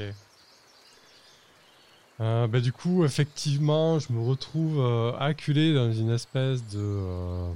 [2.19, 7.49] Euh, bah, du coup, effectivement, je me retrouve euh, acculé dans une espèce de,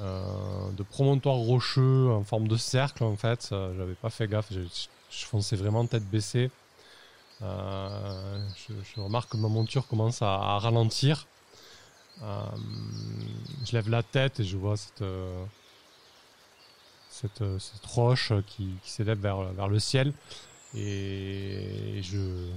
[0.00, 3.48] euh, de promontoire rocheux en forme de cercle, en fait.
[3.50, 6.50] J'avais pas fait gaffe, je fonçais vraiment tête baissée.
[7.42, 8.38] Euh,
[8.94, 11.26] je, remarque que ma monture commence à, ralentir.
[12.22, 12.44] Euh,
[13.64, 15.44] je lève la tête et je vois cette, euh,
[17.08, 17.42] cette,
[17.86, 20.12] roche qui, s'élève vers, vers le ciel.
[20.74, 22.50] Et je,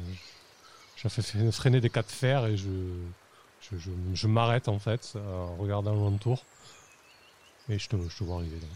[0.97, 2.69] fais fre- freiner des cas de fer et je,
[3.61, 3.77] je,
[4.13, 6.43] je, m'arrête en fait en regardant l'entour.
[7.69, 8.69] Et je te, je te vois arriver donc.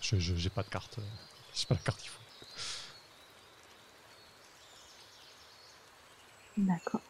[0.00, 0.98] Je j'ai pas de carte.
[1.52, 2.19] J'ai pas la carte qu'il faut.
[6.66, 7.02] D'accord.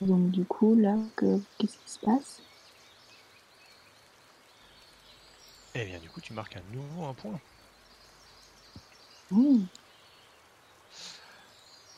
[0.00, 2.42] Donc du coup, là, que- qu'est-ce qui se passe?
[5.74, 7.40] Et bien du coup, tu marques un nouveau un point.
[9.30, 9.64] Hmm,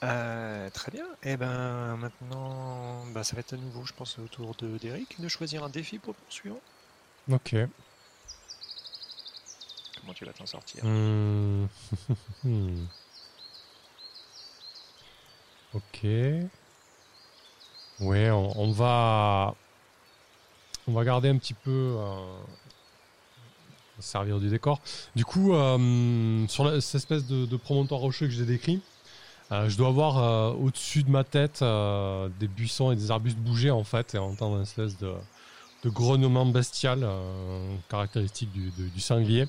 [0.04, 1.06] Euh, très bien.
[1.22, 5.20] Et ben maintenant, bah, ça va être à nouveau, je pense, au tour de d'Eric
[5.20, 6.62] de choisir un défi pour le poursuivant.
[7.30, 7.54] Ok.
[10.00, 10.84] Comment tu vas t'en sortir?
[10.84, 11.66] Hmm.
[15.76, 16.06] Ok.
[18.00, 19.54] Ouais, on, va
[20.88, 22.16] on va garder un petit peu euh,
[23.98, 24.80] servir du décor.
[25.14, 28.80] Du coup, euh, sur cette espèce de, promontoire rocheux que j'ai décrit,
[29.52, 31.62] euh, je dois voir euh, au-dessus de ma tête
[32.40, 35.12] des buissons et des arbustes bouger en fait et entendre une espèce de,
[35.84, 37.06] de bestial
[37.90, 39.46] caractéristique du, sanglier.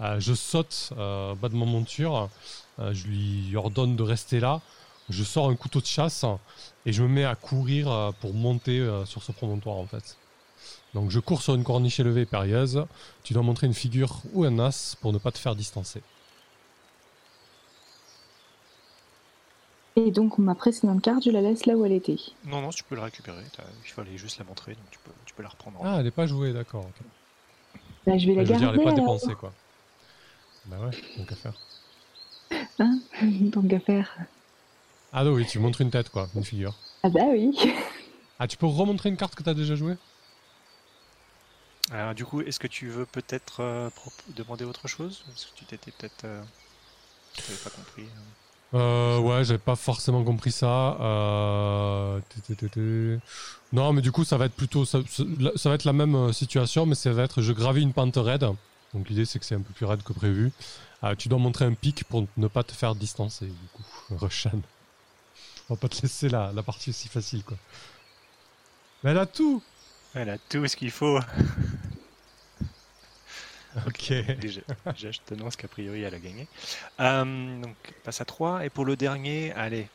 [0.00, 2.30] Je saute au bas de ma monture,
[2.78, 4.60] je lui ordonne de rester là,
[5.10, 6.24] je sors un couteau de chasse
[6.86, 10.16] et je me mets à courir euh, pour monter euh, sur ce promontoire en fait.
[10.94, 12.86] Donc je cours sur une corniche élevée et périlleuse.
[13.22, 16.02] Tu dois montrer une figure ou un as pour ne pas te faire distancer.
[19.96, 22.16] Et donc ma précédente carte, je la laisse là où elle était.
[22.46, 23.42] Non, non, tu peux la récupérer.
[23.84, 25.80] Il fallait juste la montrer, donc tu peux, tu peux la reprendre.
[25.80, 26.84] en Ah, elle n'est pas jouée, d'accord.
[26.86, 27.06] ok.
[28.06, 28.78] Bah, je vais la Je veux dire, elle garder.
[28.78, 29.00] n'est pas alors.
[29.16, 29.52] dépensée quoi.
[30.66, 31.54] Bah ouais, donc à faire.
[32.78, 32.98] Hein?
[33.22, 34.10] Donc à faire.
[35.16, 36.74] Ah oui, tu montres une tête quoi, une figure.
[37.04, 37.56] Ah bah oui.
[38.40, 39.94] Ah, tu peux remontrer une carte que tu as déjà jouée?
[41.92, 43.90] Alors, du coup, est-ce que tu veux peut-être euh,
[44.34, 45.24] demander autre chose?
[45.30, 46.24] Est-ce que tu t'étais peut-être.
[46.24, 46.42] Euh...
[47.36, 48.78] t'avais pas compris euh.
[48.78, 50.96] Euh, ouais, j'avais pas forcément compris ça.
[51.00, 52.20] Euh...
[53.72, 56.96] Non, mais du coup, ça va être plutôt, ça, va être la même situation, mais
[56.96, 58.48] ça va être, je gravis une pente raide.
[58.94, 60.50] Donc l'idée, c'est que c'est un peu plus raide que prévu.
[61.04, 63.82] Euh, tu dois montrer un pic pour ne pas te faire distancer, du coup,
[64.18, 64.60] Roshan.
[65.68, 67.58] On va pas te laisser la, la partie aussi facile, quoi.
[69.02, 69.62] Mais elle a tout.
[70.14, 71.20] Elle a tout ce qu'il faut.
[73.86, 74.12] Ok.
[74.38, 76.48] déjà, déjà, je t'annonce qu'a priori, elle a gagné.
[77.00, 78.64] Euh, donc, passe à 3.
[78.64, 79.90] Et pour le dernier, allez.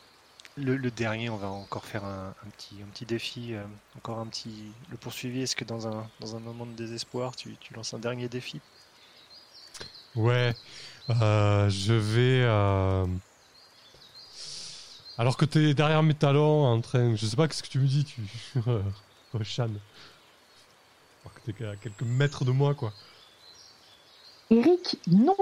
[0.57, 3.53] Le, le dernier, on va encore faire un, un petit, un petit défi.
[3.55, 3.65] euh,
[3.97, 4.77] encore un petit.
[4.89, 7.99] Le poursuivi, est-ce que dans un, dans un moment de désespoir, tu, tu lances un
[7.99, 8.61] dernier défi?
[10.15, 10.55] Ouais,
[11.09, 12.43] euh, je vais.
[15.19, 17.13] Alors que t'es derrière mes talons en train.
[17.15, 18.21] Je sais pas qu'est-ce que tu me dis, tu.
[19.33, 19.65] Roshan.
[21.23, 22.93] Alors que t'es à quelques mètres de moi, quoi.
[24.49, 25.35] Eric, non.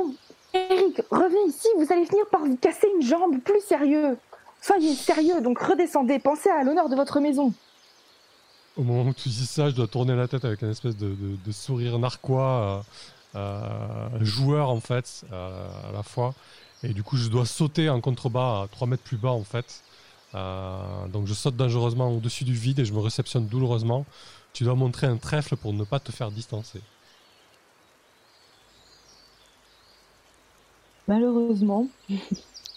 [0.53, 4.17] Eric, revenez ici, vous allez finir par vous casser une jambe, plus sérieux.
[4.61, 7.53] Soyez sérieux, donc redescendez, pensez à l'honneur de votre maison.
[8.75, 11.09] Au moment où tu dis ça, je dois tourner la tête avec un espèce de,
[11.09, 12.83] de- de sourire narquois,
[13.35, 16.33] euh, euh, joueur en fait, euh, à la fois.
[16.83, 19.83] Et du coup, je dois sauter en contrebas à 3 mètres plus bas en fait.
[20.35, 24.05] Euh, donc je saute dangereusement au-dessus du vide et je me réceptionne douloureusement.
[24.53, 26.81] Tu dois montrer un trèfle pour ne pas te faire distancer.
[31.07, 31.87] Malheureusement,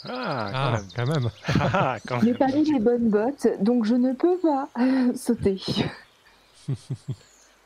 [0.04, 0.88] Ah, quand Ah, même.
[0.94, 1.30] quand même.
[1.58, 2.38] Ah, n'ai même.
[2.38, 4.68] pas mis les bonnes bottes, donc je ne peux pas
[5.16, 5.60] sauter.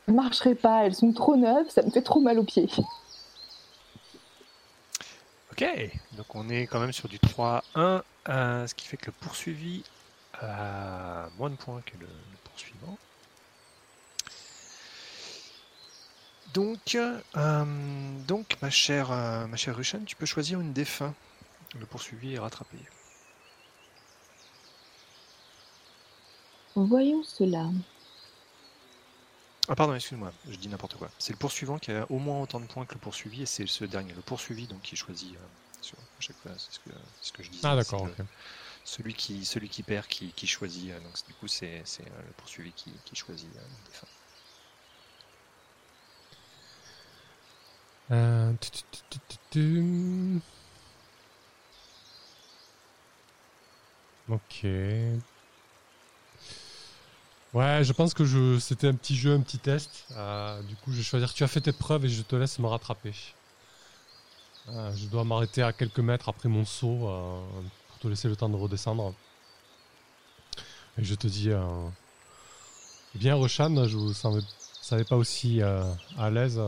[0.07, 2.69] Je ne marcherai pas, elles sont trop neuves, ça me fait trop mal aux pieds.
[5.57, 5.65] Ok,
[6.17, 7.61] donc on est quand même sur du 3-1,
[8.27, 9.85] euh, ce qui fait que le poursuivi
[10.33, 12.09] a moins de points que le,
[12.43, 12.97] poursuivant.
[16.53, 21.13] Donc, euh, donc ma chère, euh, ma chère tu peux choisir une des fins.
[21.79, 22.77] Le poursuivi est rattrapé.
[26.75, 27.69] Voyons cela.
[29.67, 31.09] Ah pardon, excuse-moi, je dis n'importe quoi.
[31.17, 33.65] C'est le poursuivant qui a au moins autant de points que le poursuivi et c'est
[33.67, 35.39] ce dernier, le poursuivi, donc qui choisit euh,
[35.81, 36.89] sur, à chaque fois, c'est ce que,
[37.21, 37.67] c'est ce que je disais.
[37.67, 38.25] Ah d'accord, le-.
[38.83, 40.91] Celui qui, celui qui perd, qui, qui choisit.
[40.91, 44.07] euh, Donc du coup, c'est c'est, euh, le poursuivi qui, qui choisit les fins.
[48.11, 50.41] Euh, tu, tu, tu, tu, tu, tu.
[54.27, 54.65] Ok.
[57.55, 60.07] Ouais, je pense que c'était un petit jeu, un petit test.
[60.11, 61.33] Euh, du coup, je vais choisir.
[61.33, 63.13] Tu as fait tes preuves et je te laisse me rattraper.
[64.67, 67.39] Euh, je dois m'arrêter à quelques mètres après mon saut euh,
[67.87, 69.13] pour te laisser le temps de redescendre.
[70.97, 76.59] Et je te dis, eh bien, Roshan, je vous savais, pas aussi à l'aise.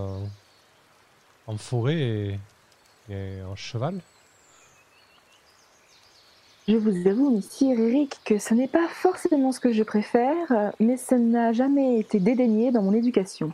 [1.47, 2.39] en forêt
[3.09, 3.99] et en cheval
[6.67, 10.97] Je vous avoue, monsieur Eric, que ce n'est pas forcément ce que je préfère, mais
[10.97, 13.53] ça n'a jamais été dédaigné dans mon éducation.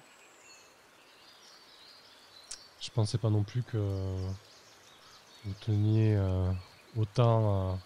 [2.82, 6.52] Je pensais pas non plus que vous teniez euh,
[6.98, 7.78] autant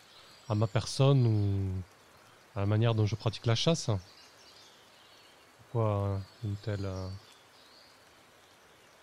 [0.47, 3.89] à, ma personne ou à la manière dont je pratique la chasse.
[5.71, 7.07] Pourquoi une telle, euh,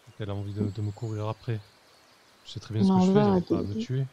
[0.06, 1.60] une telle envie de, de me courir après?
[2.46, 4.06] Je sais très bien ce Non, que je fais, pas à me tuer.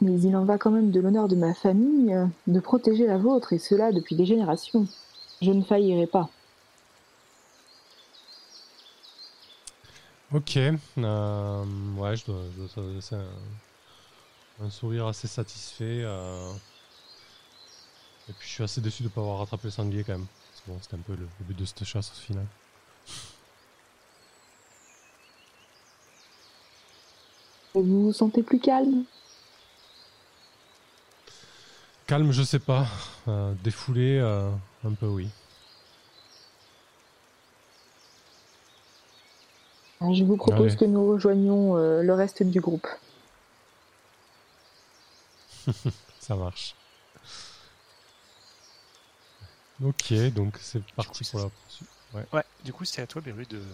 [0.00, 3.18] Mais il en va quand même de l'honneur de ma famille, euh, de protéger la
[3.18, 4.86] vôtre, et cela depuis des générations.
[5.42, 6.30] Je ne faillirai pas.
[10.32, 10.56] Ok.
[10.56, 11.64] Euh,
[11.98, 12.40] ouais, je dois,
[14.62, 16.02] un, sourire assez satisfait.
[16.04, 16.52] Euh,
[18.28, 20.26] et puis je suis assez déçu de ne pas avoir rattrapé le sanglier quand même.
[20.54, 22.46] C'est bon, c'était un peu le, le, but de cette chasse au final.
[27.74, 29.04] Vous vous sentez plus calme?
[32.06, 32.86] Calme, je sais pas.
[33.26, 34.50] Euh, défoulé, euh,
[34.84, 35.28] un peu oui.
[40.00, 40.76] Je vous propose Allez.
[40.76, 42.86] que nous rejoignions euh, le reste du groupe.
[46.20, 46.76] Ça marche.
[49.82, 51.88] Ok, donc c'est parti coup, pour la poursuite.
[52.14, 52.24] Ouais.
[52.32, 53.64] Ouais, du coup, c'est à toi, Beru, de, de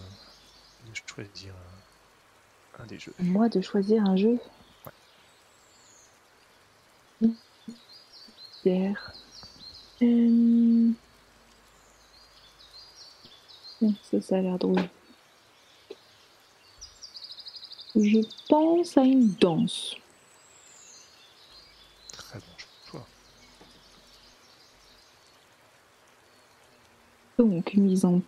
[1.07, 1.53] choisir
[2.79, 3.13] un des jeux.
[3.19, 4.39] Moi de choisir un jeu?
[8.65, 8.93] Euh...
[14.03, 14.89] Ça, ça a l'air drôle.
[17.95, 19.95] Je pense à une danse.
[22.11, 22.45] Très bon
[22.89, 23.05] choix.
[27.37, 28.21] Donc, mise en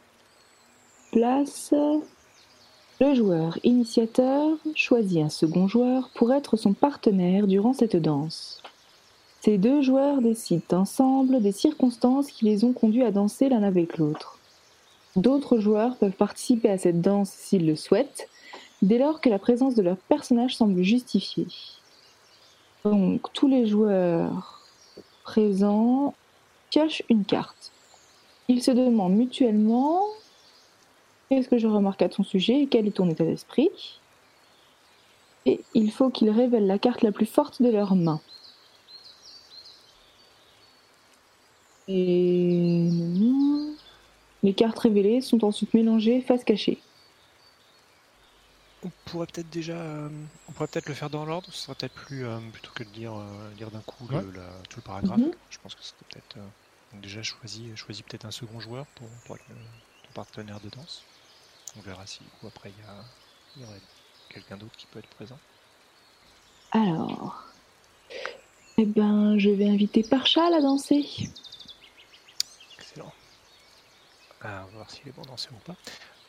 [1.12, 1.74] place.
[3.00, 8.62] Le joueur initiateur choisit un second joueur pour être son partenaire durant cette danse.
[9.46, 14.00] Ces deux joueurs décident ensemble des circonstances qui les ont conduits à danser l'un avec
[14.00, 14.40] l'autre.
[15.16, 18.28] D'autres joueurs peuvent participer à cette danse s'ils le souhaitent,
[18.82, 21.46] dès lors que la présence de leur personnage semble justifiée.
[22.86, 24.64] Donc, tous les joueurs
[25.24, 26.16] présents
[26.72, 27.72] piochent une carte.
[28.48, 30.08] Ils se demandent mutuellement
[31.30, 33.70] qu'est-ce que je remarque à ton sujet et quel est ton état d'esprit?
[35.46, 38.22] Et il faut qu'ils révèlent la carte la plus forte de leurs mains.
[41.88, 42.90] Et
[44.44, 46.80] les cartes révélées sont ensuite mélangées face cachée.
[48.84, 50.10] On pourrait peut-être déjà, euh,
[50.48, 51.48] on pourrait peut-être le faire dans l'ordre.
[51.52, 54.24] Ce serait peut-être plus euh, plutôt que de lire, euh, lire d'un coup le- Ouais.
[54.36, 55.20] la- tout le paragraphe.
[55.20, 55.32] Mhm.
[55.50, 56.46] Je pense que c'était peut-être euh,
[56.94, 60.70] donc déjà choisi, choisi peut-être un second joueur pour, pour être le- ton partenaire de
[60.70, 61.04] danse.
[61.78, 63.04] On verra si du coup après il y, a,
[63.58, 63.82] il y aurait
[64.30, 65.40] quelqu'un d'autre qui peut être présent.
[66.72, 67.44] Alors,
[68.78, 71.08] eh ben, je vais inviter Parchal à danser.
[74.42, 75.76] Ah, on va voir s'il est bon danseur ou pas.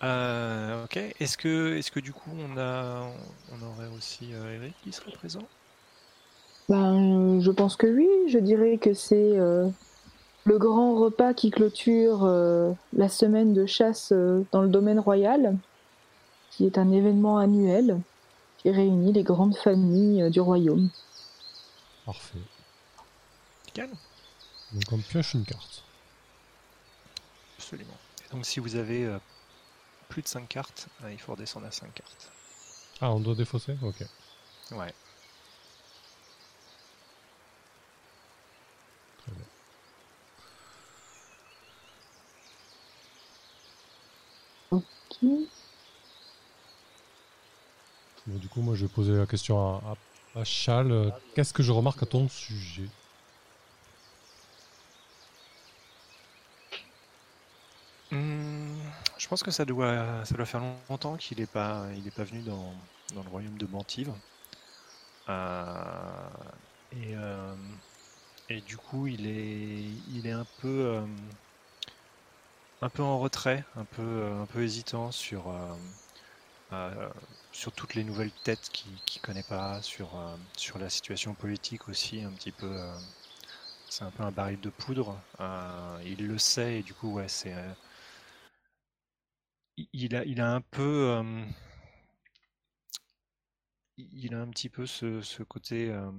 [0.02, 0.96] Euh, ok.
[1.20, 3.08] Est-ce que, est-ce que du coup on a,
[3.52, 5.42] on aurait aussi euh, Eric qui serait présent?
[6.68, 8.08] Ben, je pense que oui.
[8.28, 9.68] Je dirais que c'est euh,
[10.44, 15.56] le grand repas qui clôture euh, la semaine de chasse euh, dans le domaine royal,
[16.50, 18.00] qui est un événement annuel
[18.58, 20.90] qui réunit les grandes familles euh, du royaume.
[22.04, 22.38] Parfait.
[23.66, 23.90] Nickel.
[24.72, 25.84] Donc on pioche une carte.
[27.58, 27.96] Absolument.
[28.24, 29.18] Et donc si vous avez euh,
[30.08, 32.30] plus de 5 cartes, euh, il faut redescendre à 5 cartes.
[33.00, 34.02] Ah, on doit défausser Ok.
[34.72, 34.92] Ouais.
[39.18, 39.44] Très bien.
[45.10, 45.48] Qui
[48.26, 49.96] Bon, du coup, moi, je vais poser la question à,
[50.34, 51.12] à, à Chal.
[51.34, 52.88] Qu'est-ce que je remarque à ton sujet?
[59.26, 62.22] Je pense que ça doit, ça doit faire longtemps qu'il n'est pas, il est pas
[62.22, 62.72] venu dans,
[63.12, 64.12] dans le royaume de Mantive.
[65.28, 66.28] Euh,
[66.92, 67.56] et, euh,
[68.48, 69.82] et du coup, il est,
[70.14, 71.04] il est un peu, euh,
[72.82, 75.52] un peu en retrait, un peu, euh, un peu hésitant sur,
[77.50, 80.10] sur toutes les nouvelles têtes qu'il ne connaît pas, sur,
[80.56, 82.78] sur la situation politique aussi, un petit peu.
[83.88, 85.18] c'est un peu un baril de poudre.
[86.04, 87.52] il le sait et du coup, ouais, c'est.
[89.92, 91.44] Il- a, il a un peu, euh,
[93.98, 96.10] il a un petit peu ce, ce côté, euh,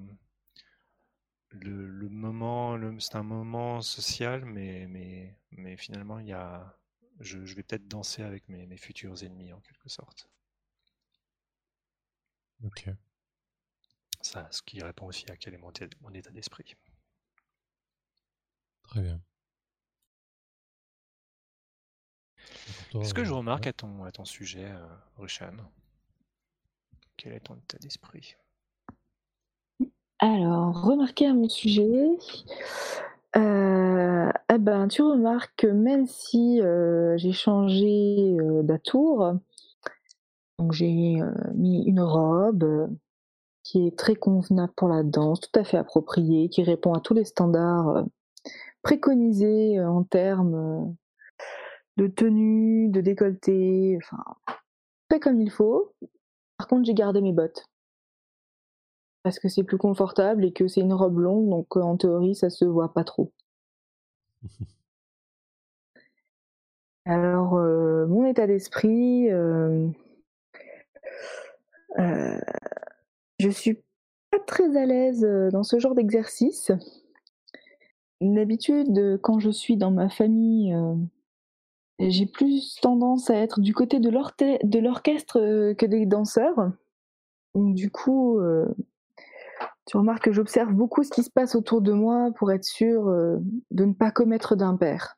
[1.49, 6.77] le, le moment, c'est un moment social, mais, mais, mais finalement, il y a,
[7.19, 10.29] je, je vais peut-être danser avec mes, mes futurs ennemis en quelque sorte.
[12.63, 12.97] Ok.
[14.21, 15.71] Ça, ce qui répond aussi à quel est mon
[16.13, 16.75] état d'esprit.
[18.83, 19.21] Très bien.
[22.91, 23.69] Qu'est-ce que je euh, remarque ouais.
[23.69, 24.85] à ton, à ton sujet, euh,
[25.17, 25.53] Rushan?
[27.17, 28.35] Quel est ton état d'esprit?
[30.19, 32.09] Alors, remarquez à mon sujet.
[33.35, 39.33] Euh, eh ben, tu remarques que même si euh, j'ai changé euh, d'atour,
[40.57, 42.87] donc j'ai euh, mis une robe euh,
[43.63, 47.13] qui est très convenable pour la danse, tout à fait appropriée, qui répond à tous
[47.13, 48.03] les standards euh,
[48.81, 50.93] préconisés euh, en termes euh,
[51.97, 54.23] de tenue, de décolleté, enfin,
[55.11, 55.93] fait comme il faut.
[56.57, 57.65] Par contre, j'ai gardé mes bottes
[59.27, 62.33] parce que c'est plus confortable et que c'est une robe longue, donc euh, en théorie
[62.33, 63.33] ça se voit pas trop.
[67.05, 69.87] Alors euh, mon état d'esprit, euh,
[71.99, 72.39] euh,
[73.39, 73.83] Je suis
[74.31, 76.71] pas très à l'aise dans ce genre d'exercice.
[78.21, 80.73] D'habitude, quand je suis dans ma famille,
[81.99, 86.71] j'ai plus tendance à être du côté de l'orchestre euh, que des danseurs.
[87.55, 88.39] du coup,
[89.85, 93.05] tu remarques que j'observe beaucoup ce qui se passe autour de moi pour être sûr
[93.71, 95.17] de ne pas commettre d'impair.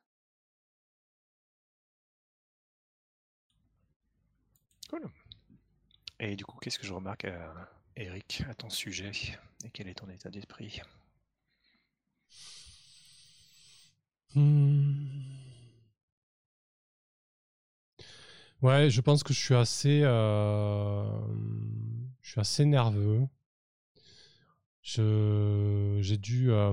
[4.90, 5.08] Cool.
[6.18, 7.26] Et du coup, qu'est-ce que je remarque,
[7.96, 9.12] Eric, à ton sujet?
[9.64, 10.80] Et quel est ton état d'esprit?
[14.34, 15.39] Hmm.
[18.62, 21.02] Ouais, je pense que je suis assez, euh,
[22.22, 23.26] je suis assez nerveux.
[24.82, 26.72] Je, j'ai dû, euh,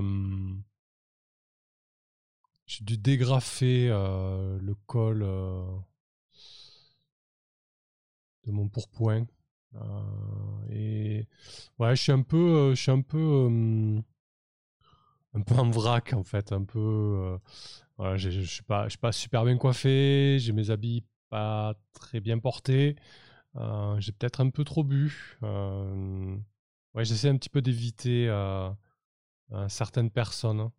[2.66, 5.20] j'ai dû dégrafer euh, le col
[8.44, 9.26] de mon pourpoint.
[10.70, 11.26] et
[11.78, 13.48] ouais, je suis un peu, je suis un peu,
[15.34, 17.38] un peu en vrac en fait, un peu.
[18.16, 20.38] je suis pas, je suis pas super bien coiffé.
[20.40, 22.96] J'ai mes habits pas très bien porté.
[23.56, 25.38] Euh, j'ai peut-être un peu trop bu.
[25.44, 26.36] Euh,
[26.94, 28.70] ouais, j'essaie un petit peu d'éviter euh,
[29.68, 30.70] certaines personnes.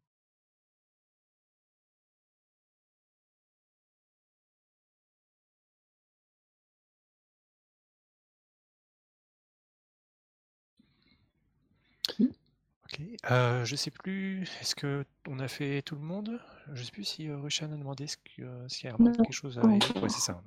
[12.86, 13.00] Ok,
[13.32, 16.40] euh, je sais plus, est-ce que on a fait tout le monde?
[16.74, 19.58] Je sais plus si euh, Rushan a demandé ce euh, s'il y a quelque chose
[19.58, 20.42] à Ouais, c'est ça.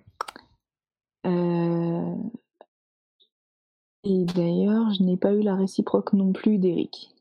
[1.26, 2.16] Euh,
[4.04, 7.14] et d'ailleurs, je n'ai pas eu la réciproque non plus d'Eric.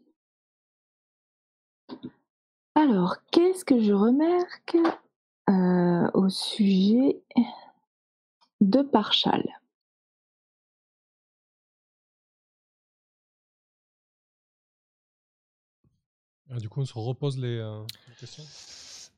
[2.76, 4.78] Alors, qu'est-ce que je remarque
[6.14, 7.22] au sujet
[8.62, 9.44] de Parchal?
[16.50, 17.84] Ah, du coup, on se repose les, euh,
[18.20, 18.44] questions?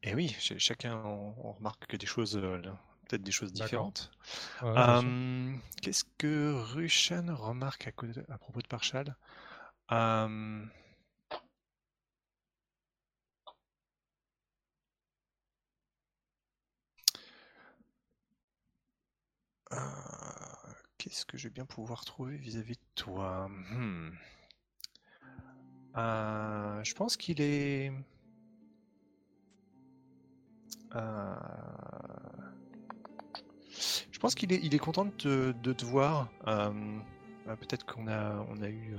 [0.06, 2.62] Et eh oui, chacun on, remarque que des choses, euh,
[3.08, 4.12] peut-être des choses différentes.
[5.82, 9.16] Qu'est-ce que Rushan remarque à, propos de Parchal
[9.94, 10.66] euh,
[20.98, 23.48] Qu'est-ce que je vais bien pouvoir trouver vis-à-vis de toi?
[23.48, 24.12] Hmm.
[25.96, 27.92] Euh, je pense qu'il est.
[30.96, 31.36] Euh,
[34.12, 36.30] je pense qu'il est, il est content de te, voir.
[36.48, 36.72] Euh,
[37.46, 38.96] peut-être qu'on a, on a eu.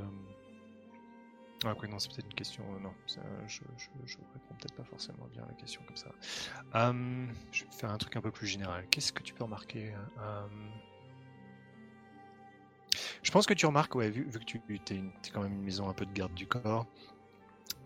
[1.64, 2.62] Ah, quoi, non, c'est peut-être une question.
[2.82, 6.10] non, je, je, réponds peut-être pas forcément bien à la question comme ça.
[7.52, 8.86] je vais faire un truc un peu plus général.
[8.90, 9.94] Qu'est-ce que tu peux remarquer
[13.22, 15.94] je pense que tu remarques, ouais, vu, que tu es, quand même une maison un
[15.94, 16.86] peu de garde du corps,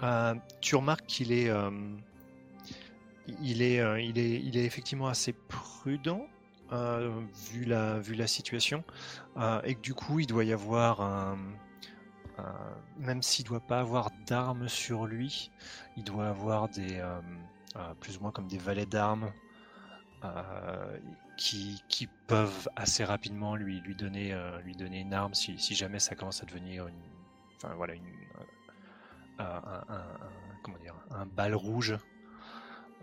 [0.03, 1.71] euh, tu remarques qu'il est, euh,
[3.43, 6.27] il est, euh, il est, il est effectivement assez prudent
[7.51, 8.85] vu la, vu la situation,
[9.65, 11.35] et que du coup, il doit y avoir
[12.99, 15.51] même s'il doit pas avoir d'armes sur lui,
[15.97, 17.03] il doit avoir des,
[18.01, 19.33] plus ou moins comme des valets d'armes
[21.39, 26.01] qui, qui, peuvent assez rapidement lui, lui, donner, euh, lui donner une arme si, jamais
[26.01, 27.01] ça commence à devenir une,
[27.57, 28.03] enfin, voilà, une,
[29.39, 29.45] un,
[29.89, 30.05] un,
[30.63, 31.97] comment dire, un bal rouge.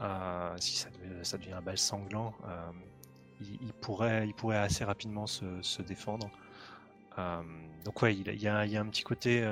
[0.02, 0.90] Euh, si ça,
[1.24, 2.72] ça, devient un bal sanglant, euh,
[3.42, 6.30] il, pourrait, il pourrait assez rapidement se, se défendre.
[7.86, 9.46] donc ouais, il, y a, il y a un petit côté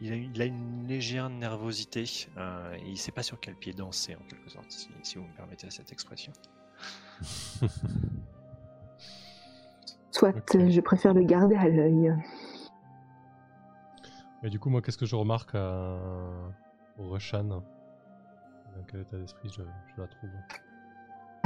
[0.00, 2.04] il a, il a, une légère nervosité
[2.36, 5.16] euh, et il ne sait pas sur quel pied danser en quelque sorte, si, si
[5.18, 6.32] vous me permettez cette expression.
[10.10, 12.14] Soit, je préfère le garder à l'œil.
[14.42, 15.98] Mais du coup, moi, qu'est-ce que je remarque à...
[16.98, 17.62] au Rushan
[18.76, 19.62] Dans quel état d'esprit je,
[19.98, 20.30] la trouve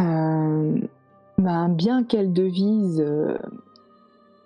[0.01, 0.87] euh,
[1.39, 3.39] ben, Bien qu'elle devise euh,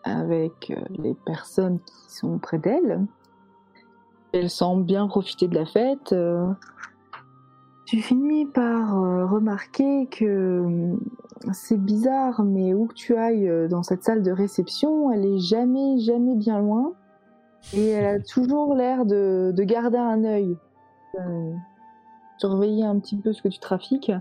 [0.05, 3.07] avec euh, les personnes qui sont près d'elle,
[4.33, 6.15] elle semble bien profiter de la fête.
[7.87, 10.97] Tu finis par euh, remarquer que euh,
[11.53, 15.99] c'est bizarre, mais où que tu ailles dans cette salle de réception, elle est jamais,
[15.99, 16.95] jamais bien loin.
[17.75, 20.57] Et elle a toujours l'air de, garder un œil.
[22.39, 24.13] Surveiller un petit peu ce que tu trafiques.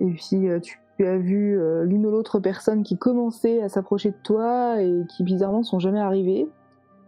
[0.00, 0.48] Et puis
[0.96, 5.22] tu as vu l'une ou l'autre personne qui commençait à s'approcher de toi et qui
[5.22, 6.48] bizarrement sont jamais arrivées.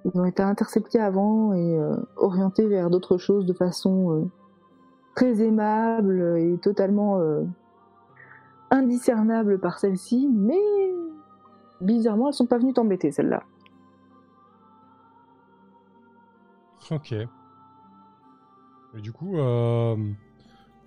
[0.04, 1.80] Ils ont été interceptés avant et
[2.16, 4.28] orientés vers d'autres choses de façon
[5.14, 7.44] très aimable et totalement euh,
[8.70, 10.58] indiscernable par celle-ci, mais
[11.80, 13.42] bizarrement, elles sont pas venues t'embêter, celles-là.
[16.90, 17.14] Ok.
[18.96, 19.96] Et du coup, euh,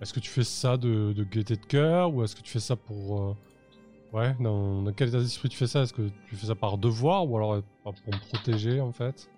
[0.00, 2.60] est-ce que tu fais ça de, de gaieté de cœur ou est-ce que tu fais
[2.60, 3.20] ça pour.
[3.20, 3.34] euh,
[4.10, 5.82] Ouais, dans, dans quel état d'esprit tu fais ça?
[5.82, 9.28] Est-ce que tu fais ça par devoir ou alors euh, pour me protéger en fait?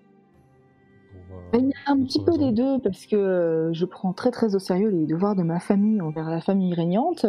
[1.11, 4.61] Pour, euh, a un petit peu les deux parce que je prends très très au
[4.61, 7.27] sérieux les devoirs de ma famille envers la famille régnante.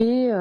[0.00, 0.32] Et,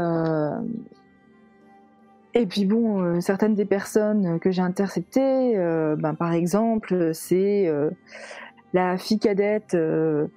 [2.38, 7.66] et puis bon, euh, certaines des personnes que j'ai interceptées, euh, ben, par exemple, c'est
[7.66, 7.92] euh,
[8.76, 10.28] la fille cadette euh,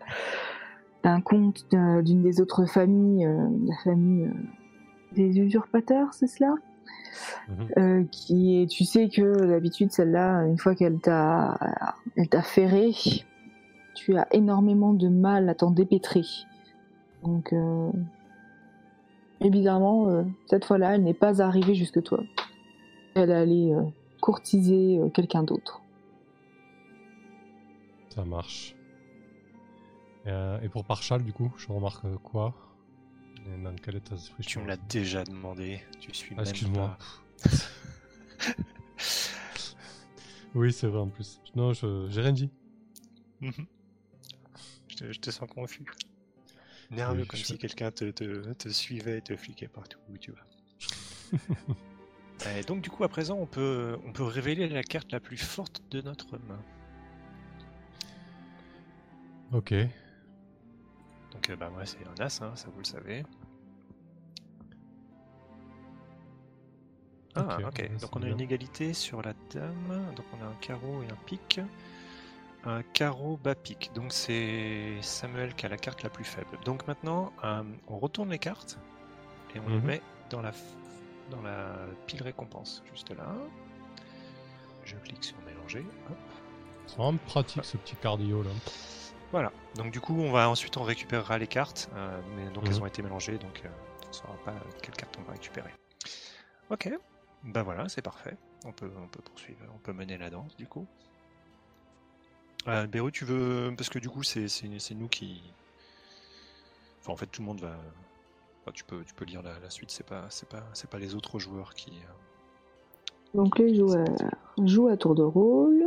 [1.03, 4.33] d'un comte d'un- d'une des autres familles, euh, la famille euh,
[5.13, 6.55] des usurpateurs, c'est cela?
[7.49, 7.69] Mhm.
[7.79, 11.59] euh, qui est, tu sais que d'habitude celle-là, une fois qu'elle t'a,
[12.17, 12.93] elle t'a ferré,
[13.97, 16.23] tu as énormément de mal à t'en dépêtrer.
[17.25, 17.91] Donc, euh,
[19.41, 22.21] et bizarrement, euh, cette fois-là, elle n'est pas arrivée jusque toi.
[23.17, 23.73] Elle allait
[24.21, 25.81] courtiser quelqu'un d'autre.
[28.19, 28.75] Ça marche.
[30.27, 32.53] Et, euh, et pour Parchal, du coup, je remarque euh, quoi?
[33.47, 35.81] Et Dans quel état d'esprit je Tu me l'as déjà demandé.
[36.01, 36.99] Tu suis Ah, excuse-moi.
[40.57, 41.41] oui, c'est vrai en plus.
[41.55, 42.51] Non, je- j'ai rien dit.
[43.41, 43.53] Mhm.
[44.89, 45.85] je, te, je te sens confus.
[46.91, 50.19] Nerveux, Oui, comme je- si quelqu'un te, te, te suivait et te fliquait partout où
[50.19, 51.39] tu vas.
[52.59, 55.37] Et donc du coup, à présent, on peut, on peut révéler la carte la plus
[55.37, 56.61] forte de notre main.
[59.53, 59.73] Ok.
[61.33, 63.25] Donc euh, bah moi c'est un as, hein, ça vous le savez.
[67.35, 68.33] Ah Ok, donc on a bien.
[68.35, 71.61] une égalité sur la dame, donc on a un carreau et un pic.
[72.65, 76.59] Un carreau bas pic, donc c'est Samuel qui a la carte la plus faible.
[76.65, 78.79] Donc maintenant, euh, on retourne les cartes
[79.55, 79.85] et on les Mhm.
[79.85, 80.51] met dans la,
[81.31, 81.77] dans la
[82.07, 83.33] pile récompense, juste là.
[84.85, 86.17] Je clique sur mélanger, hop.
[86.87, 88.51] C'est vraiment pratique ce petit cardio là.
[89.31, 92.77] Voilà, donc du coup on va ensuite on récupérera les cartes, euh, mais donc elles
[92.77, 92.83] Mhm.
[92.83, 93.69] ont été mélangées, donc euh,
[94.05, 95.71] on ne saura pas quelle carte on va récupérer.
[96.71, 96.91] Ok,
[97.45, 98.37] bah voilà, c'est parfait.
[98.65, 100.87] On peut, on peut poursuivre, on peut mener la danse du coup.
[102.69, 103.73] Euh, Béru, tu veux.
[103.77, 105.43] Parce que du coup c'est c'est- c'est nous qui.
[107.01, 107.77] Enfin en fait tout le monde va.
[108.63, 110.99] enfin, tu, peux, tu peux lire la, la suite, c'est pas, c'est pas, c'est pas
[110.99, 111.91] les autres joueurs qui.
[111.91, 112.13] euh,
[113.35, 114.07] Donc les joueurs
[114.65, 115.78] jouent à tour de rôle.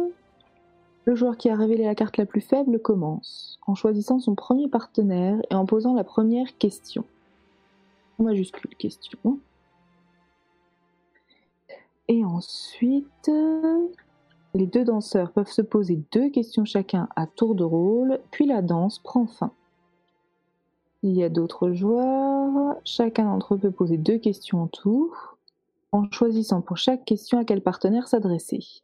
[1.05, 4.67] Le joueur qui a révélé la carte la plus faible commence en choisissant son premier
[4.67, 7.05] partenaire et en posant la première question.
[8.19, 9.39] En majuscule question.
[12.07, 13.31] Et ensuite,
[14.53, 18.61] les deux danseurs peuvent se poser deux questions chacun à tour de rôle, puis la
[18.61, 19.51] danse prend fin.
[21.03, 25.15] Il y a d'autres joueurs, chacun d'entre eux peut poser deux questions en tout,
[25.91, 28.83] en choisissant pour chaque question à quel partenaire s'adresser.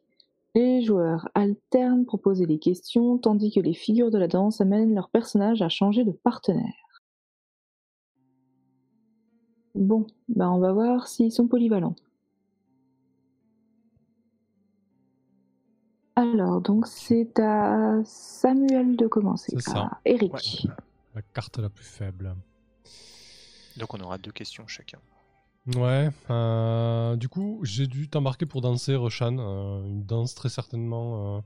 [0.54, 4.94] Les joueurs alternent pour poser les questions, tandis que les figures de la danse amènent
[4.94, 7.02] leurs personnages à changer de partenaire.
[9.74, 11.94] Bon, ben on va voir s'ils sont polyvalents.
[16.16, 19.52] Alors, donc c'est à Samuel de commencer.
[19.54, 19.82] C'est ça.
[19.82, 20.32] À Eric.
[20.32, 20.74] Ouais.
[21.14, 22.34] La carte la plus faible.
[23.76, 24.98] Donc on aura deux questions chacun.
[25.76, 29.36] Ouais, euh, du coup, j'ai dû t'embarquer pour danser, Roshan.
[29.38, 31.42] euh, une danse très certainement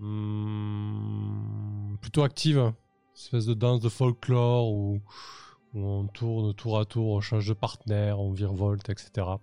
[0.00, 2.58] euh, hmm, plutôt active.
[2.58, 2.74] Une
[3.14, 5.00] espèce de danse de folklore où,
[5.74, 9.38] on tourne tour à tour, on change de partenaire, on virevolte, etc.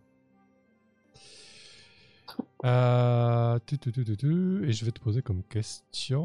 [4.63, 6.23] Et je vais te poser comme question.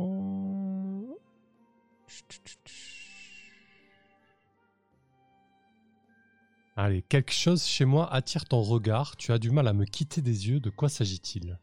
[6.77, 9.17] Allez, quelque chose chez moi attire ton regard.
[9.17, 10.59] Tu as du mal à me quitter des yeux.
[10.59, 11.59] De quoi s'agit-il?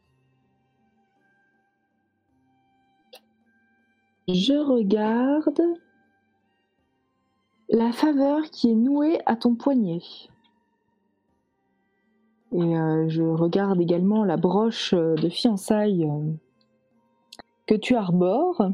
[4.29, 5.61] Je regarde
[7.67, 10.01] la faveur qui est nouée à ton poignet.
[12.53, 16.31] Et euh, je regarde également la broche euh, de fiançailles euh,
[17.65, 18.71] que tu arbores.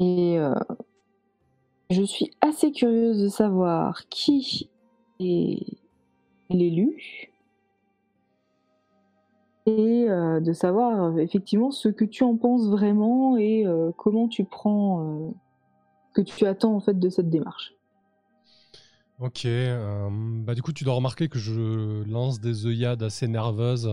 [0.00, 0.38] Et
[1.90, 4.70] je suis assez curieuse de savoir qui
[5.20, 5.78] est
[6.50, 7.30] l'élu.
[9.66, 14.26] Et euh, de savoir euh, effectivement ce que tu en penses vraiment et euh, comment
[14.26, 15.34] tu prends
[16.14, 17.74] que tu attends en fait de cette démarche.
[19.20, 19.46] Ok.
[20.44, 23.90] bah du coup, tu dois remarquer que je lance des œillades assez nerveuses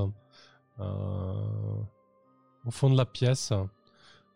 [0.80, 3.52] au fond de la pièce.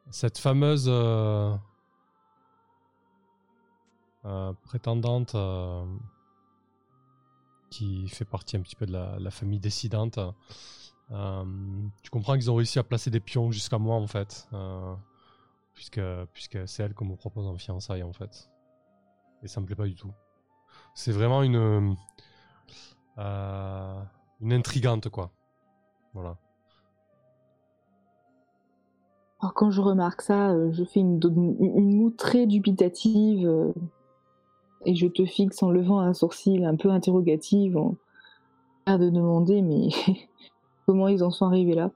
[0.09, 0.89] Cette fameuse
[4.25, 5.85] euh, prétendante euh,
[7.69, 10.19] qui fait partie un petit peu de la, famille décidente
[11.11, 11.43] Euh,
[12.03, 14.47] tu comprends qu'ils ont réussi à placer des pions jusqu'à moi en fait,
[15.73, 16.01] puisque,
[16.33, 18.51] puisque c'est elle qu'on me propose en fiançailles en fait.
[19.41, 20.11] Et ça me plaît pas du tout.
[20.93, 21.95] C'est vraiment une,
[23.17, 25.31] une intrigante quoi.
[26.13, 26.37] Voilà.
[29.39, 31.19] Alors quand je remarque ça, je fais une,
[31.59, 33.73] une moue très dubitative
[34.85, 37.95] et je te fixe en levant un sourcil un peu interrogatif, en
[38.87, 39.89] l'air de demander mais
[40.85, 41.91] comment ils en sont arrivés là?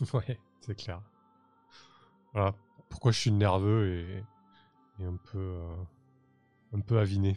[0.14, 1.02] ouais, c'est clair.
[2.32, 2.54] Voilà,
[2.88, 5.74] pourquoi je suis nerveux et, un peu euh,
[6.72, 7.36] un peu aviné.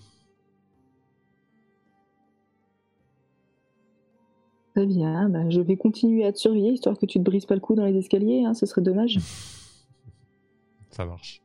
[4.76, 7.56] Très bien, bah, je vais continuer à te surveiller histoire que tu te brises pas
[7.56, 9.20] le cou dans les escaliers, hein, ce serait dommage.
[10.92, 11.42] Ça marche.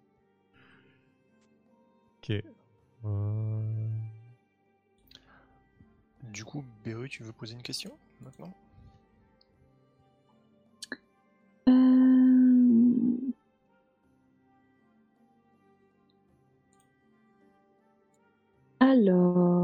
[2.19, 2.33] Ok.
[3.05, 3.89] Euh.
[6.33, 8.53] Du coup, Beru, tu veux poser une question maintenant?
[11.69, 11.73] Euh.
[18.81, 19.56] Alors,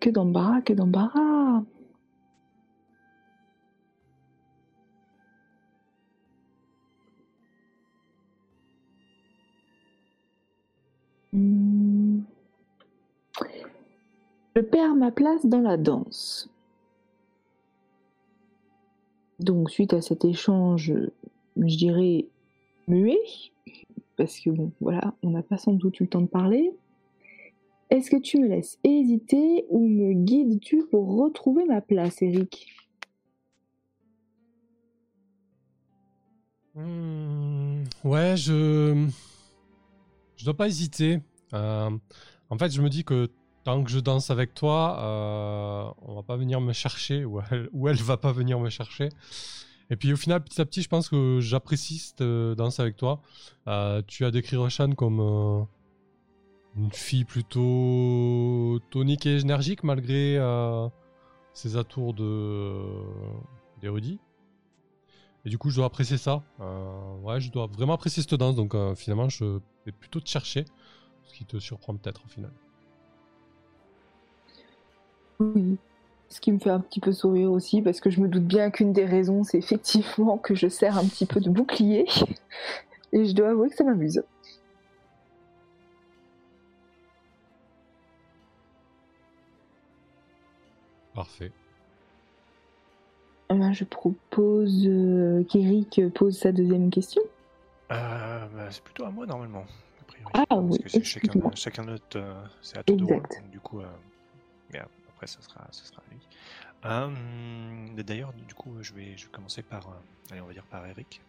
[0.00, 1.62] que d'embarras, que d'embarras.
[11.32, 12.22] Hmm.
[14.56, 16.50] Je perds ma place dans la danse.
[19.38, 20.92] Donc, suite à cet échange,
[21.56, 22.26] je dirais
[22.88, 23.20] muet,
[24.16, 26.72] parce que bon, voilà, on n'a pas sans doute eu le temps de parler.
[27.90, 32.66] Est-ce que tu me laisses hésiter ou me guides-tu pour retrouver ma place, Eric?
[36.74, 39.08] Hmm, Ouais, je.
[40.36, 41.20] Je dois pas hésiter.
[41.52, 41.90] Euh,
[42.50, 43.28] en fait, je me dis que
[43.64, 47.96] tant que je danse avec toi, euh, on va pas venir me chercher ou elle,
[47.96, 49.08] va pas venir me chercher.
[49.90, 52.96] Et puis au final, petit à petit, je pense que j'apprécie cette euh, danse avec
[52.96, 53.20] toi.
[54.06, 55.66] tu as décrit Roshan comme
[56.78, 60.88] une fille plutôt tonique et énergique malgré euh,
[61.52, 62.72] ses atours de
[63.80, 64.20] d'érudit.
[65.44, 66.42] Et du coup, je dois apprécier ça.
[66.60, 68.56] Euh, ouais, je dois vraiment apprécier cette danse.
[68.56, 70.64] Donc euh, finalement, je vais plutôt te chercher,
[71.24, 72.50] ce qui te surprend peut-être au final.
[75.40, 75.78] Oui,
[76.28, 78.70] ce qui me fait un petit peu sourire aussi, parce que je me doute bien
[78.70, 82.06] qu'une des raisons, c'est effectivement que je sers un petit peu de bouclier.
[83.12, 84.22] Et je dois avouer que ça m'amuse.
[91.18, 91.50] Parfait.
[93.50, 97.22] Eh ben, je propose euh, qu'Eric pose sa deuxième question.
[97.90, 99.64] Euh, bah, c'est plutôt à moi normalement.
[100.00, 100.30] A priori.
[100.32, 100.78] Ah oui.
[100.78, 103.22] Parce que chacun, chacun notre, euh, c'est à tour de rôle.
[103.50, 103.80] du coup,
[105.08, 106.02] après ce sera, ce sera
[106.84, 108.04] à lui.
[108.04, 109.88] D'ailleurs, du coup, je vais, je vais commencer par,
[110.30, 111.20] allez, on va dire par Eric.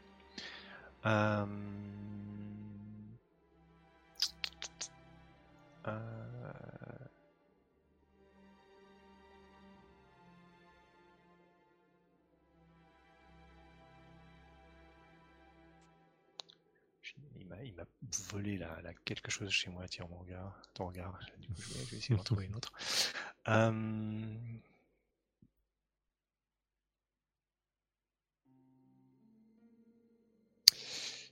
[1.07, 1.45] Euh...
[17.64, 17.84] il m'a
[18.32, 19.88] volé la, quelque chose chez moi.
[19.88, 21.20] Tiens, mon regard, ton regard.
[21.40, 22.72] Du coup, je vais, essayer d'en trouver une autre.
[23.48, 24.38] Euh,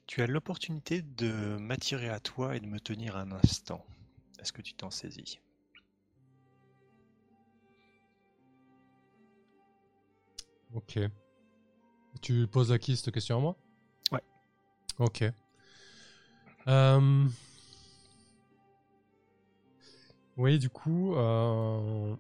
[0.06, 3.86] tu as l'opportunité de m'attirer à toi et de me tenir un instant.
[4.40, 5.40] Est-ce que tu t'en saisis?
[10.74, 11.00] Ok.
[12.22, 13.56] Tu poses à qui cette question à moi?
[14.12, 14.24] Ouais.
[15.00, 15.24] Ok.
[16.68, 17.26] Euh,
[20.36, 22.16] oui, du coup, euh,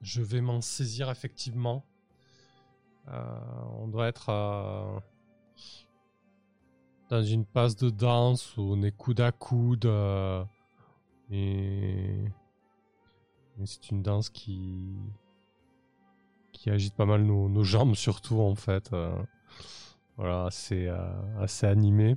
[0.00, 1.84] je vais m'en saisir effectivement.
[3.08, 3.40] Euh,
[3.80, 5.02] on doit être
[7.08, 9.90] dans une passe de danse où on est coude à coude.
[11.30, 12.24] et,
[13.64, 14.94] c'est une danse qui
[16.52, 18.94] qui agite pas mal nos, jambes surtout en fait.
[20.16, 20.88] voilà, c'est
[21.38, 22.16] assez animé.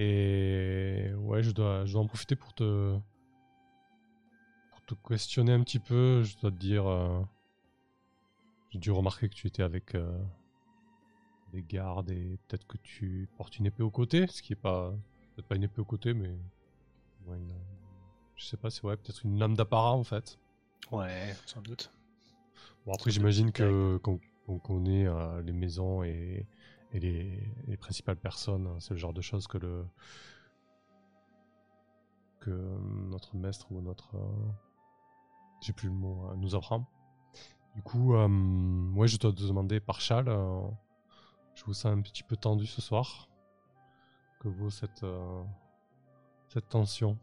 [0.00, 2.96] Et ouais, je dois, je dois en profiter pour te,
[4.70, 6.22] pour te questionner un petit peu.
[6.22, 7.20] Je dois te dire, euh,
[8.70, 10.16] j'ai dû remarquer que tu étais avec euh,
[11.52, 14.92] des gardes et peut-être que tu portes une épée au côté, ce qui est pas,
[15.34, 16.38] peut-être pas une épée au côté, mais
[17.26, 17.38] ouais,
[18.36, 20.38] je sais pas, c'est ouais, peut-être une lame d'apparat en fait.
[20.92, 21.92] Ouais, sans doute.
[22.86, 24.00] Bon après j'imagine que
[24.46, 25.08] on connaît
[25.42, 26.46] les maisons et,
[26.92, 28.68] les, principales personnes.
[28.80, 29.86] C'est le genre de choses que le
[32.40, 32.50] que
[33.10, 34.16] notre maître ou notre
[35.60, 36.86] j'ai plus le mot nous apprend.
[37.74, 40.26] Du coup, ouais, je dois te demander par Chal,
[41.54, 43.28] je vous sens un petit peu tendu ce soir.
[44.40, 45.04] Que vaut cette
[46.48, 47.18] cette tension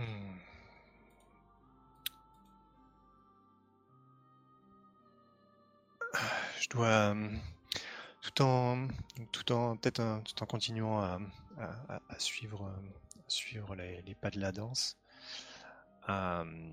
[0.00, 0.49] Hmm.
[6.60, 7.28] Je dois, euh,
[8.22, 8.88] tout en,
[9.32, 11.18] tout en, peut-être tout en continuant à,
[12.18, 12.72] suivre,
[13.28, 14.98] suivre les, pas de la danse,
[16.08, 16.72] euh,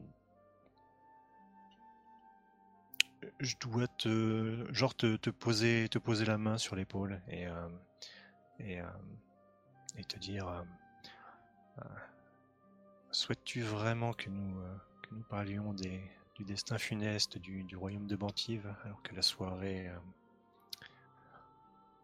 [3.40, 7.68] je dois te, genre te, poser, te poser la main sur l'épaule et, euh,
[8.60, 10.66] et, te dire
[13.12, 16.02] Souhaites-tu vraiment que nous, euh, que nous parlions des,
[16.38, 19.98] du destin funeste du, royaume de Bantive alors que la soirée, euh,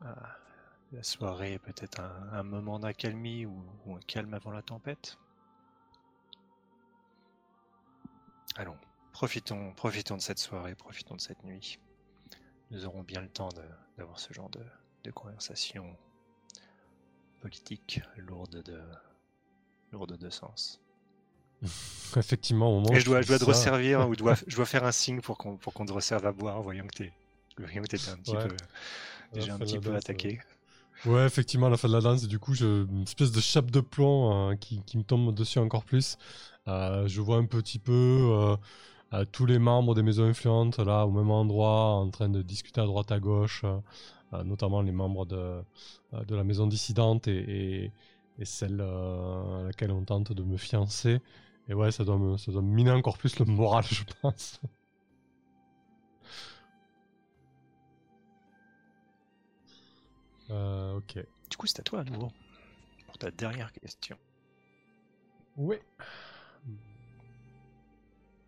[0.06, 0.14] euh,
[0.92, 3.64] la soirée est peut-être un, moment d'accalmie ou,
[3.96, 5.20] un calme avant la tempête
[8.56, 8.78] Allons,
[9.12, 11.80] profitons, profitons de cette soirée, profitons de cette nuit.
[12.70, 13.50] Nous aurons bien le temps
[13.98, 14.64] d'avoir ce genre de,
[15.04, 15.96] de conversation
[17.40, 18.82] politique lourde de,
[19.92, 20.83] lourde de sens.
[22.16, 24.84] Effectivement, au moment Et je dois, je dois te resservir ou dois, je dois faire
[24.84, 27.12] un signe pour qu'on pour qu'on te resserve à boire, voyant que t'es
[27.58, 28.56] voyant que un petit peu
[29.34, 30.40] déjà un petit peu attaqué.
[31.06, 31.26] Ouais.
[31.26, 33.82] effectivement, à la fin de la danse, du coup, je, une espèce de chape de
[33.82, 36.18] plomb euh, qui, qui, me tombe dessus encore plus.
[36.68, 38.58] Euh, je vois un petit peu
[39.12, 42.80] euh, tous les membres des maisons influentes là au même endroit, en train de discuter
[42.80, 43.66] à droite à gauche,
[44.46, 45.62] notamment les membres de,
[46.26, 47.92] de la maison dissidente et, et,
[48.40, 51.20] et celle à laquelle on tente de me fiancer.
[51.70, 54.60] Et ouais, ça doit, me, ça doit miner encore plus le moral, je pense.
[60.50, 61.26] Euh, ok.
[61.50, 62.32] Du coup, c'est à toi à nouveau.
[63.06, 64.18] Pour ta dernière question.
[65.58, 65.78] Oui.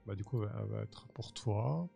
[0.06, 1.88] Bah, du coup, elle va être pour toi.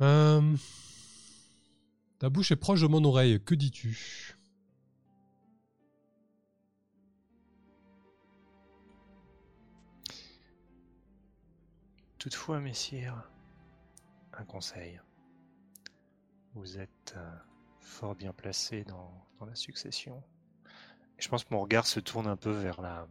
[0.00, 0.56] Euh...
[2.18, 4.36] Ta bouche est proche de mon oreille, que dis-tu?
[12.18, 13.22] Toutefois, messire,
[14.32, 14.98] un conseil.
[16.54, 17.36] Vous êtes euh,
[17.80, 19.12] fort bien placé dans,
[19.46, 20.24] la succession.
[21.18, 23.06] Je pense que mon regard se tourne un peu vers la.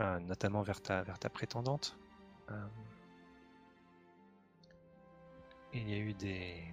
[0.00, 1.98] Euh, notamment vers ta, vers ta prétendante.
[5.78, 6.64] Il y a eu des,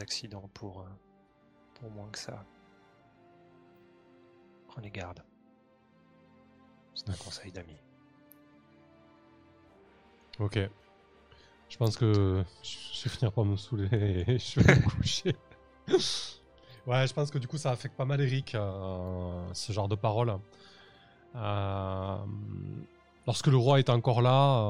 [0.00, 0.88] accidents pour, euh,
[1.74, 2.44] pour moins que ça.
[4.68, 5.24] Prenez garde.
[6.94, 7.76] C'est un conseil d'ami.
[10.38, 10.58] Ok.
[11.68, 15.36] Je pense que je vais finir par me saouler et je vais me coucher.
[16.86, 19.94] ouais, je pense que du coup ça affecte pas mal Eric, euh, ce genre de
[19.94, 20.36] paroles.
[21.36, 22.16] Euh,
[23.26, 24.62] lorsque le roi est encore là,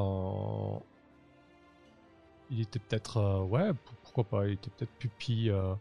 [2.51, 3.71] il était peut-être, euh, ouais,
[4.03, 5.75] pourquoi pas, il était peut-être pupille euh,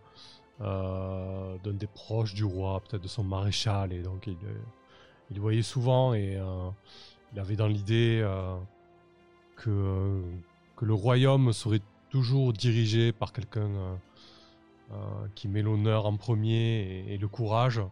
[0.62, 4.38] euh, d'un des proches du roi, peut-être de son maréchal, et donc il,
[5.32, 6.40] il voyait souvent et
[7.34, 8.26] il avait dans l'idée
[9.56, 10.22] que,
[10.76, 13.70] que le royaume serait toujours dirigé par quelqu'un
[15.36, 17.78] qui met l'honneur en premier et, le courage.
[17.78, 17.92] En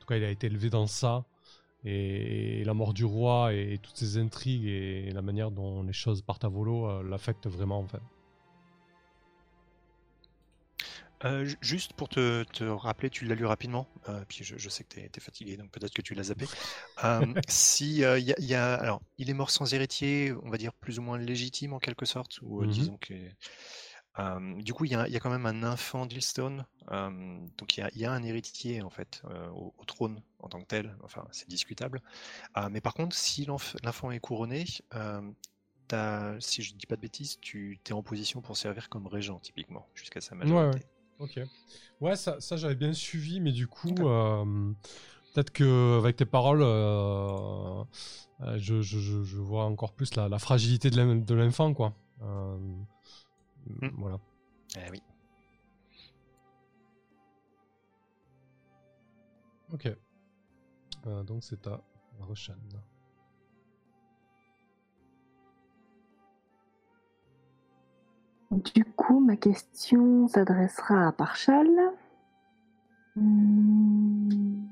[0.00, 1.24] tout cas, il a été élevé dans ça.
[1.84, 6.22] Et, la mort du roi et, toutes ces intrigues et, la manière dont les choses
[6.22, 8.00] partent à volo l'affectent vraiment en fait.
[11.24, 14.84] Euh, juste pour te, te, rappeler, tu l'as lu rapidement, euh, puis je, je, sais
[14.84, 16.46] que tu es, fatigué, donc peut-être que tu l'as zappé.
[17.04, 20.72] Euh, si y a, y a, alors, il est mort sans héritier, on va dire
[20.72, 23.14] plus ou moins légitime en quelque sorte, ou mmh disons que.
[24.60, 28.04] du coup, il y, a, y a quand même un enfant d'Hillstone, donc il y,
[28.04, 29.22] a, un héritier en fait
[29.54, 30.96] au, au, trône en tant que tel.
[31.04, 32.02] Enfin, c'est discutable.
[32.70, 37.92] mais par contre, si l'enfant est couronné, si je dis pas de bêtises, tu es
[37.92, 40.68] en position pour servir comme régent typiquement jusqu'à sa majorité.
[40.68, 40.97] Ouais, ouais.
[41.18, 41.40] Ok.
[42.00, 44.72] Ouais, ça, ça j'avais bien suivi, mais du coup, euh,
[45.34, 47.82] peut-être que avec tes paroles, euh,
[48.40, 51.94] euh, je, je, je, vois encore plus la, la fragilité de l'enfant, quoi.
[52.20, 52.84] Hmm.
[53.98, 54.18] Voilà.
[54.76, 55.02] Eh oui.
[59.72, 59.92] Ok.
[61.26, 61.82] donc c'est à
[62.20, 62.54] Roshan.
[68.50, 71.68] Du coup, ma question s'adressera à Parchal.
[73.14, 74.66] Hmm.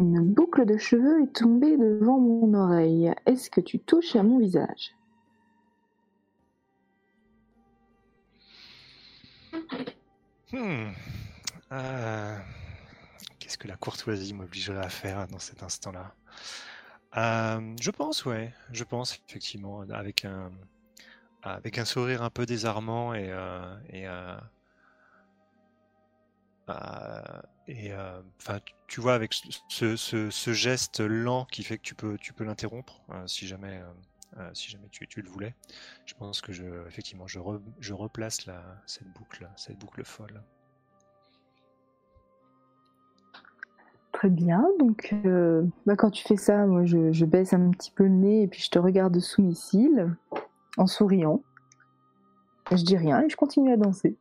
[0.00, 3.14] Une boucle de cheveux est tombée devant mon oreille.
[3.26, 4.94] Est-ce que tu touches à mon visage?
[10.52, 10.90] Hmm.
[11.72, 12.36] Euh,
[13.44, 16.14] Qu'est-ce que la courtoisie m'obligerait à faire dans cet instant-là
[17.18, 18.54] Euh, Je pense, ouais.
[18.72, 20.50] Je pense effectivement avec un
[21.42, 24.08] avec un sourire un peu désarmant et euh, et
[27.92, 29.34] euh, enfin tu- vois avec
[29.68, 33.82] ce, ce, geste lent qui fait que tu peux tu peux l'interrompre si jamais
[34.54, 35.54] si jamais tu, le voulais.
[36.06, 37.40] Je pense que je effectivement je
[37.78, 40.42] je replace la cette boucle cette boucle folle.
[44.28, 44.66] Bien.
[44.78, 48.42] Donc, euh, bah, quand tu fais ça, moi, je, baisse un petit peu le nez
[48.42, 50.16] et puis je te regarde sous mes cils
[50.78, 51.42] en souriant.
[52.70, 54.16] Je dis rien et je continue à danser.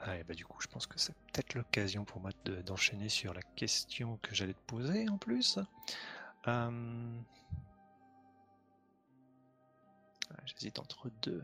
[0.00, 3.08] Ah, et bah, du coup, je pense que c'est peut-être l'occasion pour moi de- d'enchaîner
[3.08, 5.58] sur la question que j'allais te poser en plus.
[6.48, 7.20] Euh,
[10.30, 11.42] ah, J'hésite entre deux.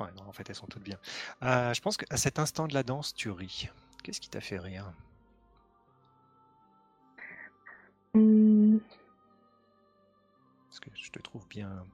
[0.00, 0.98] Oh, non, en fait, elles sont toutes bien.
[1.42, 3.68] Euh, je pense qu'à cet instant de la danse, tu ris.
[4.02, 4.92] Qu'est-ce qui t'a fait rire?
[8.14, 8.78] Hmm,
[10.68, 11.86] Parce que je te trouve bien,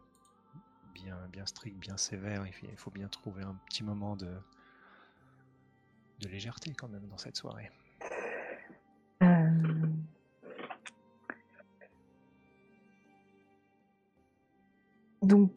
[0.84, 2.46] bien, bien strict, bien sévère.
[2.46, 4.42] Il faut- il faut bien trouver un petit moment de,
[6.20, 7.70] de légèreté quand même dans cette soirée.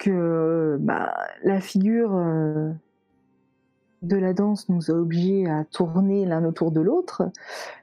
[0.08, 1.14] Euh, bah,
[1.44, 2.72] la figure euh,
[4.02, 7.24] de la danse nous a obligés à tourner l'un autour de l'autre.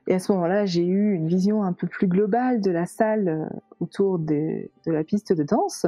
[0.06, 3.28] Et à ce moment-là, j'ai eu une vision un peu plus globale de la salle
[3.28, 3.44] euh,
[3.80, 5.86] autour de la piste de danse.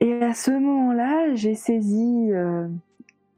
[0.00, 2.68] Et à ce moment-là, j'ai saisi euh,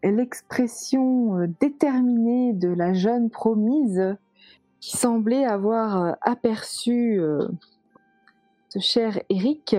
[0.03, 4.17] l'expression déterminée de la jeune promise
[4.81, 7.21] qui semblait avoir aperçu
[8.69, 9.77] ce cher Eric,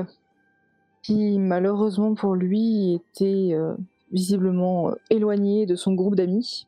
[1.09, 3.73] qui malheureusement pour lui était euh,
[4.11, 6.67] visiblement euh, éloigné de son groupe d'amis.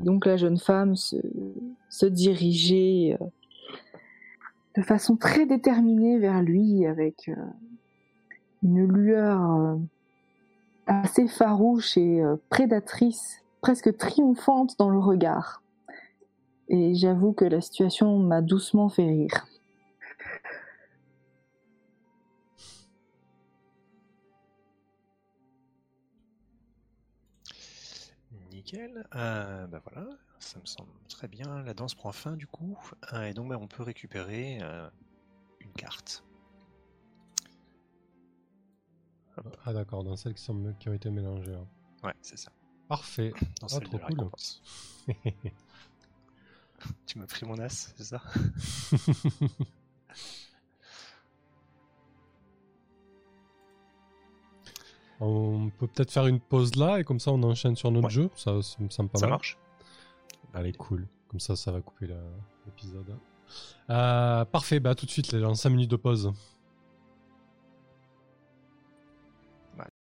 [0.00, 3.24] Donc la jeune femme se, dirigeait euh,
[4.78, 7.30] de façon très déterminée vers lui avec
[8.62, 9.76] une lueur
[10.86, 15.62] assez farouche et prédatrice, presque triomphante dans le regard.
[16.68, 19.46] Et j'avoue que la situation m'a doucement fait rire.
[28.72, 29.06] Nickel.
[29.14, 30.08] Euh, bah voilà,
[30.38, 31.62] ça me semble très bien.
[31.62, 32.78] La danse prend fin du coup.
[33.12, 34.88] Euh, et donc bah, on peut récupérer euh,
[35.60, 36.24] une carte.
[39.64, 41.54] Ah d'accord, dans celles qui, sont, qui ont été mélangées.
[41.54, 41.66] hein.
[42.04, 42.52] Ouais, c'est ça.
[42.88, 43.32] Parfait.
[43.60, 44.18] Dans Ah, celle trop de la cool.
[44.18, 44.62] récompense.
[47.06, 48.20] Tu m'as pris mon as, c'est ça?
[55.24, 58.12] on peut peut-être faire une pause là et comme ça on enchaîne sur notre Ouais.
[58.12, 58.30] jeu.
[58.36, 59.30] Ça, ça me semble pas Ça mal.
[59.34, 59.58] marche
[60.54, 61.06] Allez, cool.
[61.28, 62.08] Comme ça, ça va couper
[62.66, 63.16] l'épisode.
[63.90, 66.32] Euh, parfait, bah tout de suite, les gens, 5 minutes de pause.